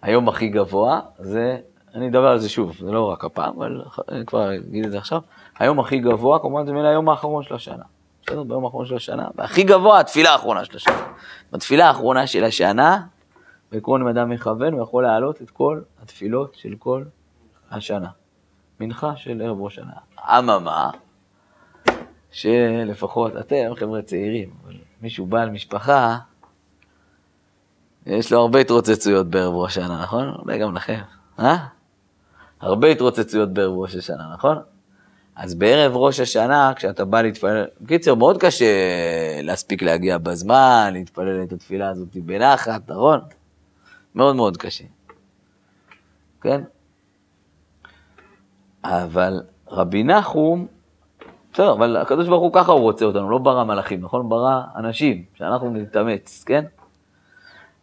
היום 0.02 0.30
הכי 0.30 0.48
גבוה 0.48 1.00
זה, 1.20 1.58
אני 1.96 2.10
אדבר 2.10 2.28
על 2.28 2.40
זה 2.40 2.50
שוב, 2.50 2.76
זה 2.80 2.92
לא 2.92 3.12
רק 3.12 3.26
הפעם, 3.26 3.54
אבל 3.58 3.82
אני 4.12 4.26
כבר 4.26 4.56
אגיד 4.56 4.86
את 4.86 4.92
זה 4.92 4.98
עכשיו. 4.98 5.22
היום 5.60 5.80
הכי 5.80 6.00
גבוה, 6.00 6.40
כמובן, 6.40 6.66
זה 6.66 6.74
מן 6.74 6.86
היום 6.86 7.10
האחרון 7.10 7.44
של 7.44 7.56
השנה. 7.56 7.84
בסדר? 8.26 8.44
ביום 8.44 8.66
האחרון 8.66 8.86
של 8.86 8.96
השנה. 8.96 9.28
והכי 9.36 9.64
גבוה, 9.64 10.00
התפילה 10.00 10.32
האחרונה 10.32 10.66
של 10.66 10.76
השנה. 10.76 11.04
בתפילה 11.52 11.88
האחרונה 11.88 12.28
של 12.28 12.44
השנה, 12.44 13.02
בעקרון 13.72 14.02
אם 14.02 14.08
אדם 14.08 14.30
מכוון, 14.30 14.74
הוא 14.74 14.82
יכול 14.82 15.04
להעלות 15.04 15.42
את 15.42 15.50
כל 15.50 15.82
התפילות 16.04 16.56
של 16.56 16.76
כל 16.80 17.04
השנה. 17.72 18.10
מנחה 18.80 19.16
של 19.16 19.42
ערב 19.42 19.62
ראש 19.62 19.80
השנה. 19.80 19.94
אממה, 20.40 20.90
שלפחות 22.32 23.38
אתם, 23.38 23.76
חבר'ה 23.76 24.02
צעירים, 24.02 24.50
אבל 24.66 24.76
מישהו 25.02 25.26
בעל 25.26 25.50
משפחה, 25.50 26.18
יש 28.06 28.32
לו 28.32 28.40
הרבה 28.40 28.60
התרוצצויות 28.60 29.28
בערב 29.28 29.54
ראש 29.54 29.78
השנה, 29.78 30.02
נכון? 30.02 30.34
אולי 30.40 30.60
גם 30.60 30.76
לכם, 30.76 31.02
אה? 31.40 31.58
הרבה 32.62 32.88
התרוצצויות 32.88 33.54
בערב 33.54 33.74
ראש 33.78 33.96
השנה, 33.96 34.34
נכון? 34.34 34.58
אז 35.36 35.56
בערב 35.56 35.92
ראש 35.96 36.20
השנה, 36.20 36.74
כשאתה 36.76 37.06
בא 37.06 37.22
להתפלל, 37.22 37.66
בקיצור, 37.82 38.18
מאוד 38.18 38.38
קשה 38.38 38.66
להספיק 39.42 39.82
להגיע 39.82 40.18
בזמן, 40.18 40.90
להתפלל 40.94 41.44
את 41.44 41.52
התפילה 41.52 41.90
הזאת 41.90 42.16
בנחת, 42.16 42.92
נכון? 42.92 43.20
מאוד 44.16 44.36
מאוד 44.36 44.58
קשה. 44.58 44.84
כן? 46.42 46.62
אבל 48.84 49.42
רבי 49.68 50.04
נחום, 50.04 50.68
בסדר, 51.54 51.72
אבל 51.72 51.98
הקדוש 51.98 52.28
ברוך 52.28 52.44
הוא 52.44 52.54
ככה 52.54 52.72
הוא 52.72 52.82
רוצה 52.82 53.06
אותנו, 53.06 53.30
לא 53.30 53.38
ברא 53.38 53.64
מלאכים, 53.64 54.02
נכון? 54.02 54.30
ברא 54.30 54.62
אנשים, 54.76 55.24
שאנחנו 55.36 55.70
נתאמץ, 55.70 56.44
כן? 56.46 56.66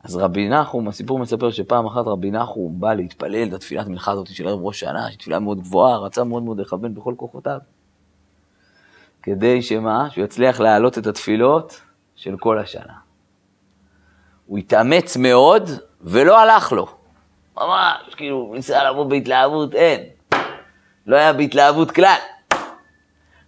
אז 0.04 0.16
רבי 0.16 0.48
נחום, 0.48 0.88
הסיפור 0.88 1.18
מספר 1.18 1.50
שפעם 1.50 1.86
אחת 1.86 2.06
רבי 2.06 2.30
נחום 2.30 2.80
בא 2.80 2.94
להתפלל 2.94 3.48
את 3.48 3.52
התפילת 3.52 3.86
מנחה 3.86 4.12
הזאת 4.12 4.26
של 4.26 4.48
ערב 4.48 4.60
ראש 4.62 4.82
השנה, 4.82 5.06
שהיא 5.08 5.18
תפילה 5.18 5.38
מאוד 5.38 5.60
גבוהה, 5.60 5.96
רצה 5.96 6.24
מאוד 6.24 6.42
מאוד 6.42 6.60
לכוון 6.60 6.94
בכל 6.94 7.14
כוחותיו. 7.16 7.58
כדי 9.22 9.62
שמה? 9.62 10.10
שהוא 10.10 10.24
יצליח 10.24 10.60
להעלות 10.60 10.98
את 10.98 11.06
התפילות 11.06 11.80
של 12.16 12.36
כל 12.36 12.58
השנה. 12.58 12.94
הוא 14.46 14.58
התאמץ 14.58 15.16
מאוד 15.16 15.70
ולא 16.00 16.40
הלך 16.40 16.72
לו. 16.72 16.86
ממש, 17.56 18.14
כאילו, 18.16 18.50
ניסה 18.54 18.90
לבוא 18.90 19.04
בהתלהבות, 19.04 19.74
אין. 19.74 20.00
לא 21.10 21.16
היה 21.16 21.32
בהתלהבות 21.32 21.90
כלל. 21.90 22.18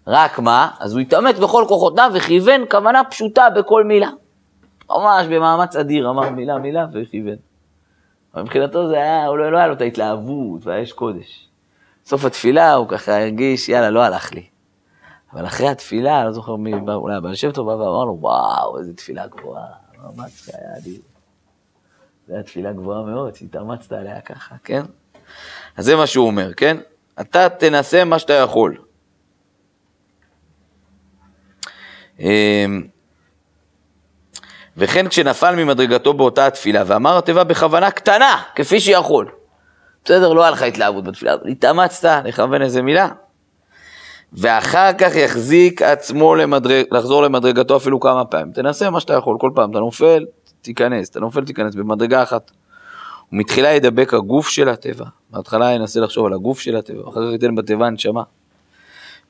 רק 0.06 0.38
מה? 0.38 0.70
אז 0.80 0.92
הוא 0.92 1.00
התאמץ 1.00 1.38
בכל 1.38 1.64
כוחותיו 1.68 2.10
וכיוון 2.14 2.64
כוונה 2.70 3.04
פשוטה 3.04 3.50
בכל 3.50 3.84
מילה. 3.84 4.10
ממש 4.90 5.26
במאמץ 5.26 5.76
אדיר, 5.76 6.10
אמר 6.10 6.30
מילה 6.30 6.58
מילה 6.58 6.86
וכיוון. 6.92 7.36
מבחינתו 8.36 8.88
זה 8.88 8.94
היה, 8.94 9.26
הוא 9.26 9.38
לא, 9.38 9.52
לא 9.52 9.58
היה 9.58 9.66
לו 9.66 9.72
את 9.72 9.80
ההתלהבות 9.80 10.66
והאש 10.66 10.92
קודש. 10.92 11.48
סוף 12.04 12.24
התפילה 12.24 12.74
הוא 12.74 12.88
ככה 12.88 13.20
הרגיש, 13.20 13.68
יאללה, 13.68 13.90
לא 13.90 14.02
הלך 14.02 14.34
לי. 14.34 14.46
אבל 15.32 15.46
אחרי 15.46 15.68
התפילה, 15.68 16.24
לא 16.24 16.32
זוכר 16.32 16.56
מי 16.56 16.80
בא, 16.80 16.94
אולי 16.94 17.16
הבעל 17.16 17.34
שם 17.34 17.52
טוב 17.52 17.66
בא 17.66 17.82
ואמר 17.82 18.04
לו, 18.04 18.16
וואו, 18.20 18.78
איזה 18.78 18.94
תפילה 18.94 19.26
גבוהה, 19.26 19.66
מאמץ 19.98 20.46
שהיה 20.46 20.74
לי. 20.84 20.98
זו 22.26 22.34
הייתה 22.34 22.48
תפילה 22.48 22.72
גבוהה 22.72 23.02
מאוד, 23.02 23.34
שהתאמצת 23.34 23.92
עליה 23.92 24.20
ככה, 24.20 24.54
כן? 24.64 24.82
אז 25.76 25.84
זה 25.84 25.96
מה 25.96 26.06
שהוא 26.06 26.26
אומר, 26.26 26.54
כן? 26.54 26.76
אתה 27.20 27.48
תנסה 27.48 28.04
מה 28.04 28.18
שאתה 28.18 28.32
יכול. 28.32 28.76
אמ, 32.18 32.82
וכן 34.76 35.08
כשנפל 35.08 35.54
ממדרגתו 35.64 36.12
באותה 36.12 36.46
התפילה, 36.46 36.82
ואמר 36.86 37.18
התיבה 37.18 37.44
בכוונה 37.44 37.90
קטנה, 37.90 38.42
כפי 38.54 38.80
שיכול. 38.80 39.30
בסדר, 40.04 40.32
לא 40.32 40.42
היה 40.42 40.50
לך 40.50 40.62
התלהבות 40.62 41.04
בתפילה, 41.04 41.34
אבל 41.34 41.48
התאמצת 41.48 42.22
לכוון 42.24 42.62
איזה 42.62 42.82
מילה. 42.82 43.08
ואחר 44.32 44.92
כך 44.98 45.16
יחזיק 45.16 45.82
עצמו 45.82 46.34
למדרג, 46.34 46.84
לחזור 46.90 47.22
למדרגתו 47.22 47.76
אפילו 47.76 48.00
כמה 48.00 48.24
פעמים. 48.24 48.52
תנסה 48.52 48.90
מה 48.90 49.00
שאתה 49.00 49.14
יכול, 49.14 49.36
כל 49.40 49.50
פעם 49.54 49.70
אתה 49.70 49.78
נופל, 49.78 50.26
תיכנס, 50.62 51.10
אתה 51.10 51.20
נופל, 51.20 51.44
תיכנס 51.44 51.74
במדרגה 51.74 52.22
אחת. 52.22 52.50
ומתחילה 53.32 53.68
ידבק 53.68 54.14
הגוף 54.14 54.48
של 54.48 54.68
הטבע. 54.68 55.04
בהתחלה 55.30 55.70
ינסה 55.70 56.00
לחשוב 56.00 56.26
על 56.26 56.32
הגוף 56.32 56.60
של 56.60 56.76
הטבע, 56.76 57.08
אחר 57.08 57.26
כך 57.26 57.32
ייתן 57.32 57.54
בתיבה 57.54 57.86
הנשמה. 57.86 58.22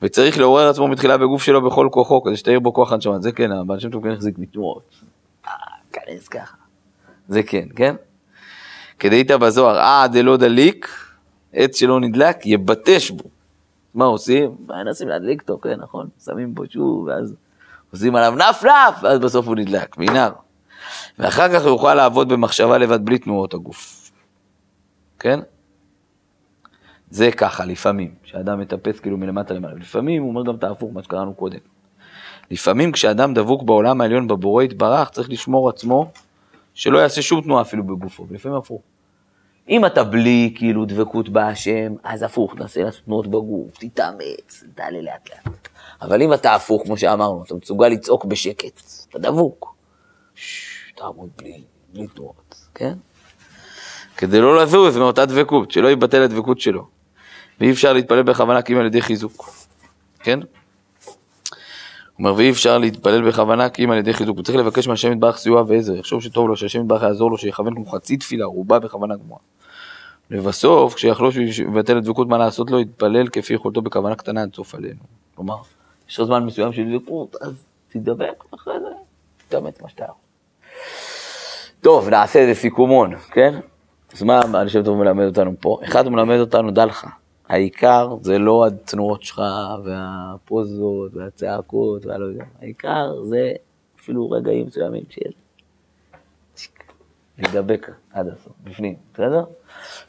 וצריך 0.03 0.39
לעורר 0.39 0.69
עצמו 0.69 0.89
מתחילה 0.89 1.19
בגוף 1.19 1.43
שלו 1.43 1.63
בכל 1.63 1.89
כוחו, 1.93 2.23
כדי 2.23 2.37
שתאיר 2.37 2.61
בו 2.61 2.75
כוח 2.75 2.93
הנשמה. 2.93 3.21
זה 3.21 3.33
כן, 3.33 3.53
הבעל 3.53 3.79
שם 3.79 3.91
טוב 3.91 4.05
כן 4.05 4.11
החזיק 4.11 4.39
מתנועות. 4.39 4.83
כנס 5.93 6.29
ככה. 6.29 6.57
זה 7.29 7.43
כן, 7.43 7.69
כן? 7.77 7.95
כדאית 8.99 9.31
בזוהר, 9.31 9.79
אה 9.79 10.09
דלא 10.09 10.37
דליק, 10.37 10.89
עץ 11.53 11.77
שלא 11.77 12.01
נדלק, 12.01 12.47
יבטש 12.47 13.11
בו. 13.11 13.25
מה 13.95 14.05
עושים? 14.05 14.57
מנסים 14.69 15.09
להדליק 15.09 15.43
אותו, 15.43 15.59
כן, 15.59 15.81
נכון? 15.81 16.09
שמים 16.25 16.55
בו 16.55 16.63
שוב, 16.71 17.05
ואז 17.07 17.35
עושים 17.93 18.17
עליו 18.17 18.35
נף, 18.37 18.65
ואז 19.03 19.19
בסוף 19.19 19.47
הוא 19.47 19.57
נדלק, 19.57 19.99
מנהר. 19.99 20.33
ואחר 21.19 21.49
כך 21.49 21.63
הוא 21.63 21.71
יוכל 21.71 21.95
לעבוד 21.95 22.29
במחשבה 22.29 22.79
לבד 22.79 23.05
בלי 23.05 23.19
תנועות 23.19 23.55
הגוף. 23.55 24.11
כן? 25.19 25.41
זה 27.11 27.31
ככה, 27.31 27.65
לפעמים, 27.65 28.15
כשאדם 28.23 28.61
מטפס 28.61 29.01
כאילו 29.01 29.17
מלמטה 29.17 29.55
למעלה. 29.55 29.75
לפעמים 29.75 30.23
הוא 30.23 30.31
אומר 30.31 30.45
גם 30.45 30.55
את 30.55 30.65
ההפוך, 30.65 30.91
מה 30.93 31.03
שקראנו 31.03 31.35
קודם. 31.35 31.59
לפעמים 32.51 32.93
כשאדם 32.93 33.35
דבוק 33.35 33.63
בעולם 33.63 34.01
העליון 34.01 34.29
בבורא 34.29 34.63
יתברך, 34.63 35.11
צריך 35.11 35.31
לשמור 35.31 35.69
עצמו 35.69 36.11
שלא 36.75 36.99
יעשה 36.99 37.23
שום 37.23 37.41
תנועה 37.41 37.63
אפילו 37.63 37.85
בגופו, 37.85 38.27
ולפעמים 38.29 38.59
הפוך. 38.59 38.83
אם 39.69 39.87
אתה 39.87 40.05
בלי 40.05 40.53
כאילו 40.57 40.85
דבקות 40.85 41.29
בהשם, 41.29 41.95
אז 42.05 42.23
הפוך, 42.23 42.55
תנסה 42.55 42.83
לעשות 42.83 43.05
תנועות 43.05 43.27
בגוף, 43.27 43.79
תתאמץ, 43.79 44.65
תעלה 44.75 45.01
לאט 45.01 45.31
לאט. 45.31 45.69
אבל 46.03 46.23
אם 46.23 46.33
אתה 46.33 46.55
הפוך, 46.55 46.83
כמו 46.83 46.97
שאמרנו, 46.97 47.43
אתה 47.43 47.55
מסוגל 47.55 47.89
לצעוק 47.89 48.25
בשקט, 48.25 48.81
אתה 49.11 49.19
דבוק. 49.19 49.75
ששש, 50.35 50.72
תעמוד 51.03 51.31
בלי, 51.37 51.63
בלי 51.93 52.07
תנועות, 52.07 52.69
כן? 52.75 52.95
כדי 54.17 54.41
לא 54.41 54.63
לזוז 54.63 54.97
מאותה 54.97 55.27
דבקות, 55.27 55.71
שלא 55.71 55.91
יבטל 55.91 56.23
הדבקות 56.23 56.61
שלו. 56.61 56.87
ואי 57.61 57.71
אפשר 57.71 57.93
להתפלל 57.93 58.23
בכוונה 58.23 58.63
כי 58.63 58.73
אם 58.73 58.79
על 58.79 58.87
ידי 58.87 59.03
חיזוק, 59.03 59.51
כן? 60.21 60.41
הוא 60.41 60.49
אומר, 62.19 62.35
ואי 62.35 62.51
אפשר 62.51 62.79
להתפלל 62.79 63.29
בכוונה 63.29 63.69
כי 63.69 63.85
אם 63.85 63.91
על 63.91 63.99
ידי 63.99 64.13
חיזוק. 64.13 64.37
הוא 64.37 64.45
צריך 64.45 64.59
לבקש 64.59 64.89
מהשם 64.89 65.13
יתברך 65.13 65.37
סיוע 65.37 65.65
ועזר, 65.67 65.95
יחשוב 65.95 66.23
שטוב 66.23 66.49
לו, 66.49 66.57
שהשם 66.57 66.81
יתברך 66.81 67.03
יעזור 67.03 67.31
לו, 67.31 67.39
שיכוון 67.39 67.75
כמו 67.75 67.87
חצי 67.87 68.17
תפילה, 68.17 68.45
רובה 68.45 68.79
בכוונה 68.79 69.17
גמורה. 69.17 69.41
לבסוף, 70.31 70.95
כשיחלוש 70.95 71.37
ויבטל 71.37 71.99
את 71.99 72.05
דבקות, 72.05 72.29
מה 72.29 72.39
לעשות 72.39 72.71
לו, 72.71 72.81
יתפלל 72.81 73.29
כפי 73.29 73.55
יכולתו 73.55 73.83
בכוונה 73.83 74.15
קטנה 74.15 74.43
עד 74.43 74.55
סוף 74.55 74.75
עלינו. 74.75 75.01
כלומר, 75.35 75.57
יש 76.09 76.21
לך 76.21 76.27
זמן 76.27 76.45
מסוים 76.45 76.73
של 76.73 76.99
דבקות, 76.99 77.37
אז 77.41 77.67
תדבק 77.89 78.45
אחרי 78.55 78.75
זה, 78.81 78.95
תתאמץ 79.49 79.83
מה 79.83 79.89
שאתה 79.89 80.05
יכול. 80.05 80.22
טוב, 81.81 82.09
נעשה 82.09 82.39
איזה 82.39 82.61
סיכומון, 82.61 83.17
כן? 83.17 83.55
אז 84.13 84.23
מה 84.23 84.43
אני 84.55 84.67
חושב 84.67 84.85
טוב 84.85 84.99
מלמד 84.99 85.25
אותנו 85.25 85.53
פה? 85.61 85.79
אחד, 85.85 86.05
הוא 86.05 86.13
מלמד 86.13 86.39
אותנו, 86.39 86.71
דע 86.71 86.87
לך, 86.87 87.07
העיקר 87.49 88.17
זה 88.21 88.39
לא 88.39 88.67
התנועות 88.67 89.23
שלך 89.23 89.43
והפוזות 89.85 91.15
והצעקות 91.15 92.07
והלא 92.07 92.25
יודע, 92.25 92.45
העיקר 92.61 93.23
זה 93.23 93.53
אפילו 94.01 94.31
רגעים 94.31 94.67
מסוימים 94.67 95.03
של 95.09 95.31
להידבק 97.39 97.91
עד 98.13 98.29
הסוף, 98.29 98.53
בפנים, 98.65 98.95
בסדר? 99.15 99.45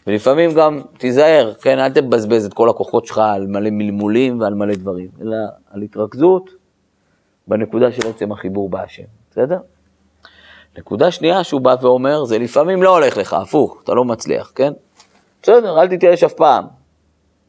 ולפעמים 0.08 0.54
גם 0.54 0.82
תיזהר, 0.98 1.54
כן, 1.54 1.80
אל 1.80 1.90
תבזבז 1.90 2.46
את 2.46 2.54
כל 2.54 2.70
הכוחות 2.70 3.06
שלך 3.06 3.18
על 3.18 3.48
מלא 3.48 3.70
מלמולים 3.70 4.42
ועל 4.42 4.54
מלא 4.54 4.76
דברים, 4.76 5.10
אלא 5.22 5.36
על 5.72 5.82
התרכזות 5.82 6.50
בנקודה 7.48 7.92
של 7.92 8.08
עצם 8.08 8.32
החיבור 8.32 8.70
בהשם, 8.70 9.04
בסדר? 9.32 9.58
נקודה 10.78 11.12
שנייה 11.12 11.44
שהוא 11.44 11.62
בא 11.62 11.76
ואומר, 11.82 12.26
זה 12.26 12.40
לפעמים 12.40 12.84
לא 12.84 12.90
הולך 12.90 13.18
לך, 13.18 13.34
הפוך, 13.34 13.82
אתה 13.84 13.94
לא 13.94 14.06
מצליח, 14.06 14.52
כן? 14.56 14.74
בסדר, 15.42 15.82
אל 15.82 15.88
תתייאש 15.88 16.24
אף 16.24 16.34
פעם. 16.34 16.66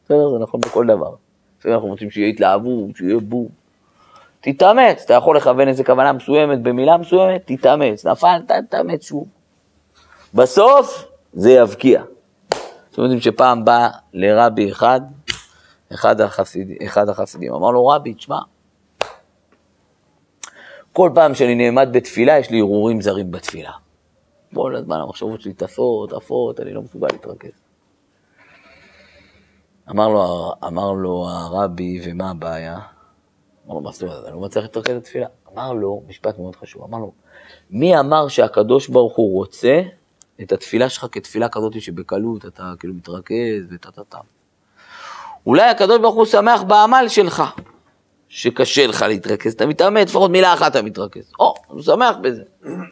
בסדר, 0.05 0.29
זה 0.29 0.39
נכון 0.39 0.59
בכל 0.59 0.85
דבר. 0.85 1.11
לפעמים 1.59 1.75
אנחנו 1.75 1.89
רוצים 1.89 2.09
שיהיה 2.09 2.27
התלהבות, 2.27 2.95
שיהיה 2.95 3.19
בום. 3.19 3.47
תתאמץ, 4.41 5.01
אתה 5.05 5.13
יכול 5.13 5.37
לכוון 5.37 5.67
איזה 5.67 5.83
כוונה 5.83 6.13
מסוימת 6.13 6.61
במילה 6.61 6.97
מסוימת, 6.97 7.41
תתאמץ. 7.45 8.05
נפלת, 8.05 8.51
תתאמץ 8.51 9.03
שוב. 9.03 9.27
בסוף 10.33 11.05
זה 11.33 11.51
יבקיע. 11.51 12.03
אתם 12.91 13.01
יודעים 13.01 13.21
שפעם 13.21 13.65
בא 13.65 13.89
לרבי 14.13 14.71
אחד, 14.71 15.01
אחד, 15.93 16.21
החסיד, 16.21 16.71
אחד 16.85 17.09
החסידים, 17.09 17.53
אמר 17.53 17.71
לו, 17.71 17.87
רבי, 17.87 18.13
תשמע, 18.13 18.39
כל 20.95 21.09
פעם 21.15 21.35
שאני 21.35 21.55
נעמד 21.55 21.89
בתפילה, 21.91 22.39
יש 22.39 22.49
לי 22.49 22.59
הרהורים 22.59 23.01
זרים 23.01 23.31
בתפילה. 23.31 23.71
כל 24.53 24.75
הזמן 24.75 24.99
המחשבות 24.99 25.41
שלי 25.41 25.53
טסות, 25.53 26.13
עפות, 26.13 26.59
אני 26.59 26.73
לא 26.73 26.81
מסוגל 26.81 27.07
להתרכז. 27.11 27.49
אמר 29.89 30.07
לו, 30.07 30.53
אמר 30.67 30.91
לו 30.91 31.27
הרבי, 31.29 32.01
ומה 32.03 32.31
הבעיה? 32.31 32.79
אמר 33.67 33.75
לו, 33.75 33.81
מה 33.81 33.91
זאת 33.91 34.01
אומרת, 34.03 34.25
אני 34.25 34.33
לא 34.33 34.39
מצליח 34.39 34.63
להתרכז 34.63 34.95
בתפילה. 34.95 35.27
אמר 35.53 35.73
לו, 35.73 36.03
משפט 36.07 36.39
מאוד 36.39 36.55
חשוב, 36.55 36.83
אמר 36.83 36.97
לו, 36.97 37.11
מי 37.69 37.99
אמר 37.99 38.27
שהקדוש 38.27 38.87
ברוך 38.87 39.15
הוא 39.15 39.33
רוצה 39.33 39.81
את 40.41 40.51
התפילה 40.51 40.89
שלך 40.89 41.05
כתפילה 41.11 41.49
כזאת 41.49 41.81
שבקלות 41.81 42.45
אתה 42.45 42.73
כאילו 42.79 42.93
מתרכז 42.93 43.67
וטה-טה-טה. 43.71 44.17
אולי 45.45 45.69
הקדוש 45.69 45.99
ברוך 45.99 46.15
הוא 46.15 46.25
שמח 46.25 46.63
בעמל 46.63 47.05
שלך, 47.07 47.43
שקשה 48.29 48.87
לך 48.87 49.01
להתרכז, 49.01 49.53
אתה 49.53 49.65
מתאמץ, 49.65 50.09
לפחות 50.09 50.31
מילה 50.31 50.53
אחת 50.53 50.71
אתה 50.71 50.81
מתרכז. 50.81 51.31
או, 51.39 51.53
הוא 51.67 51.81
שמח 51.81 52.15
בזה. 52.21 52.43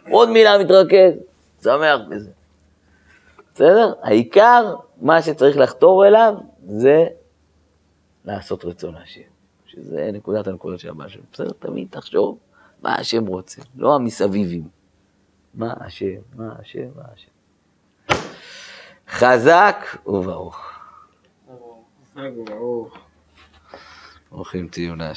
עוד 0.10 0.30
מילה 0.30 0.58
מתרכז, 0.58 1.14
שמח 1.64 2.00
בזה. 2.10 2.30
בסדר? 3.56 3.94
העיקר, 4.02 4.76
מה 5.02 5.22
שצריך 5.22 5.58
לחתור 5.58 6.08
אליו, 6.08 6.34
זה 6.66 7.06
לעשות 8.26 8.66
רצון 8.66 8.96
השם. 8.96 9.22
שזה 9.66 10.10
נקודת 10.14 10.48
הנקודות 10.48 10.80
של 10.80 10.90
הבעיה 10.90 11.10
שלו. 11.10 11.24
בסדר? 11.34 11.52
תמיד 11.60 11.88
תחשוב 11.90 12.38
מה 12.82 12.96
השם 12.96 13.26
רוצה, 13.26 13.62
לא 13.76 13.96
המסביבים. 13.96 14.68
מה 15.54 15.74
השם, 15.80 16.16
מה 16.36 16.56
השם, 16.60 16.88
מה 16.96 17.04
השם. 17.14 17.30
חזק 19.10 19.76
וברוך. 20.08 20.58
ברוך. 22.16 22.98
ברוכים 24.32 24.68
תהיו. 24.68 24.94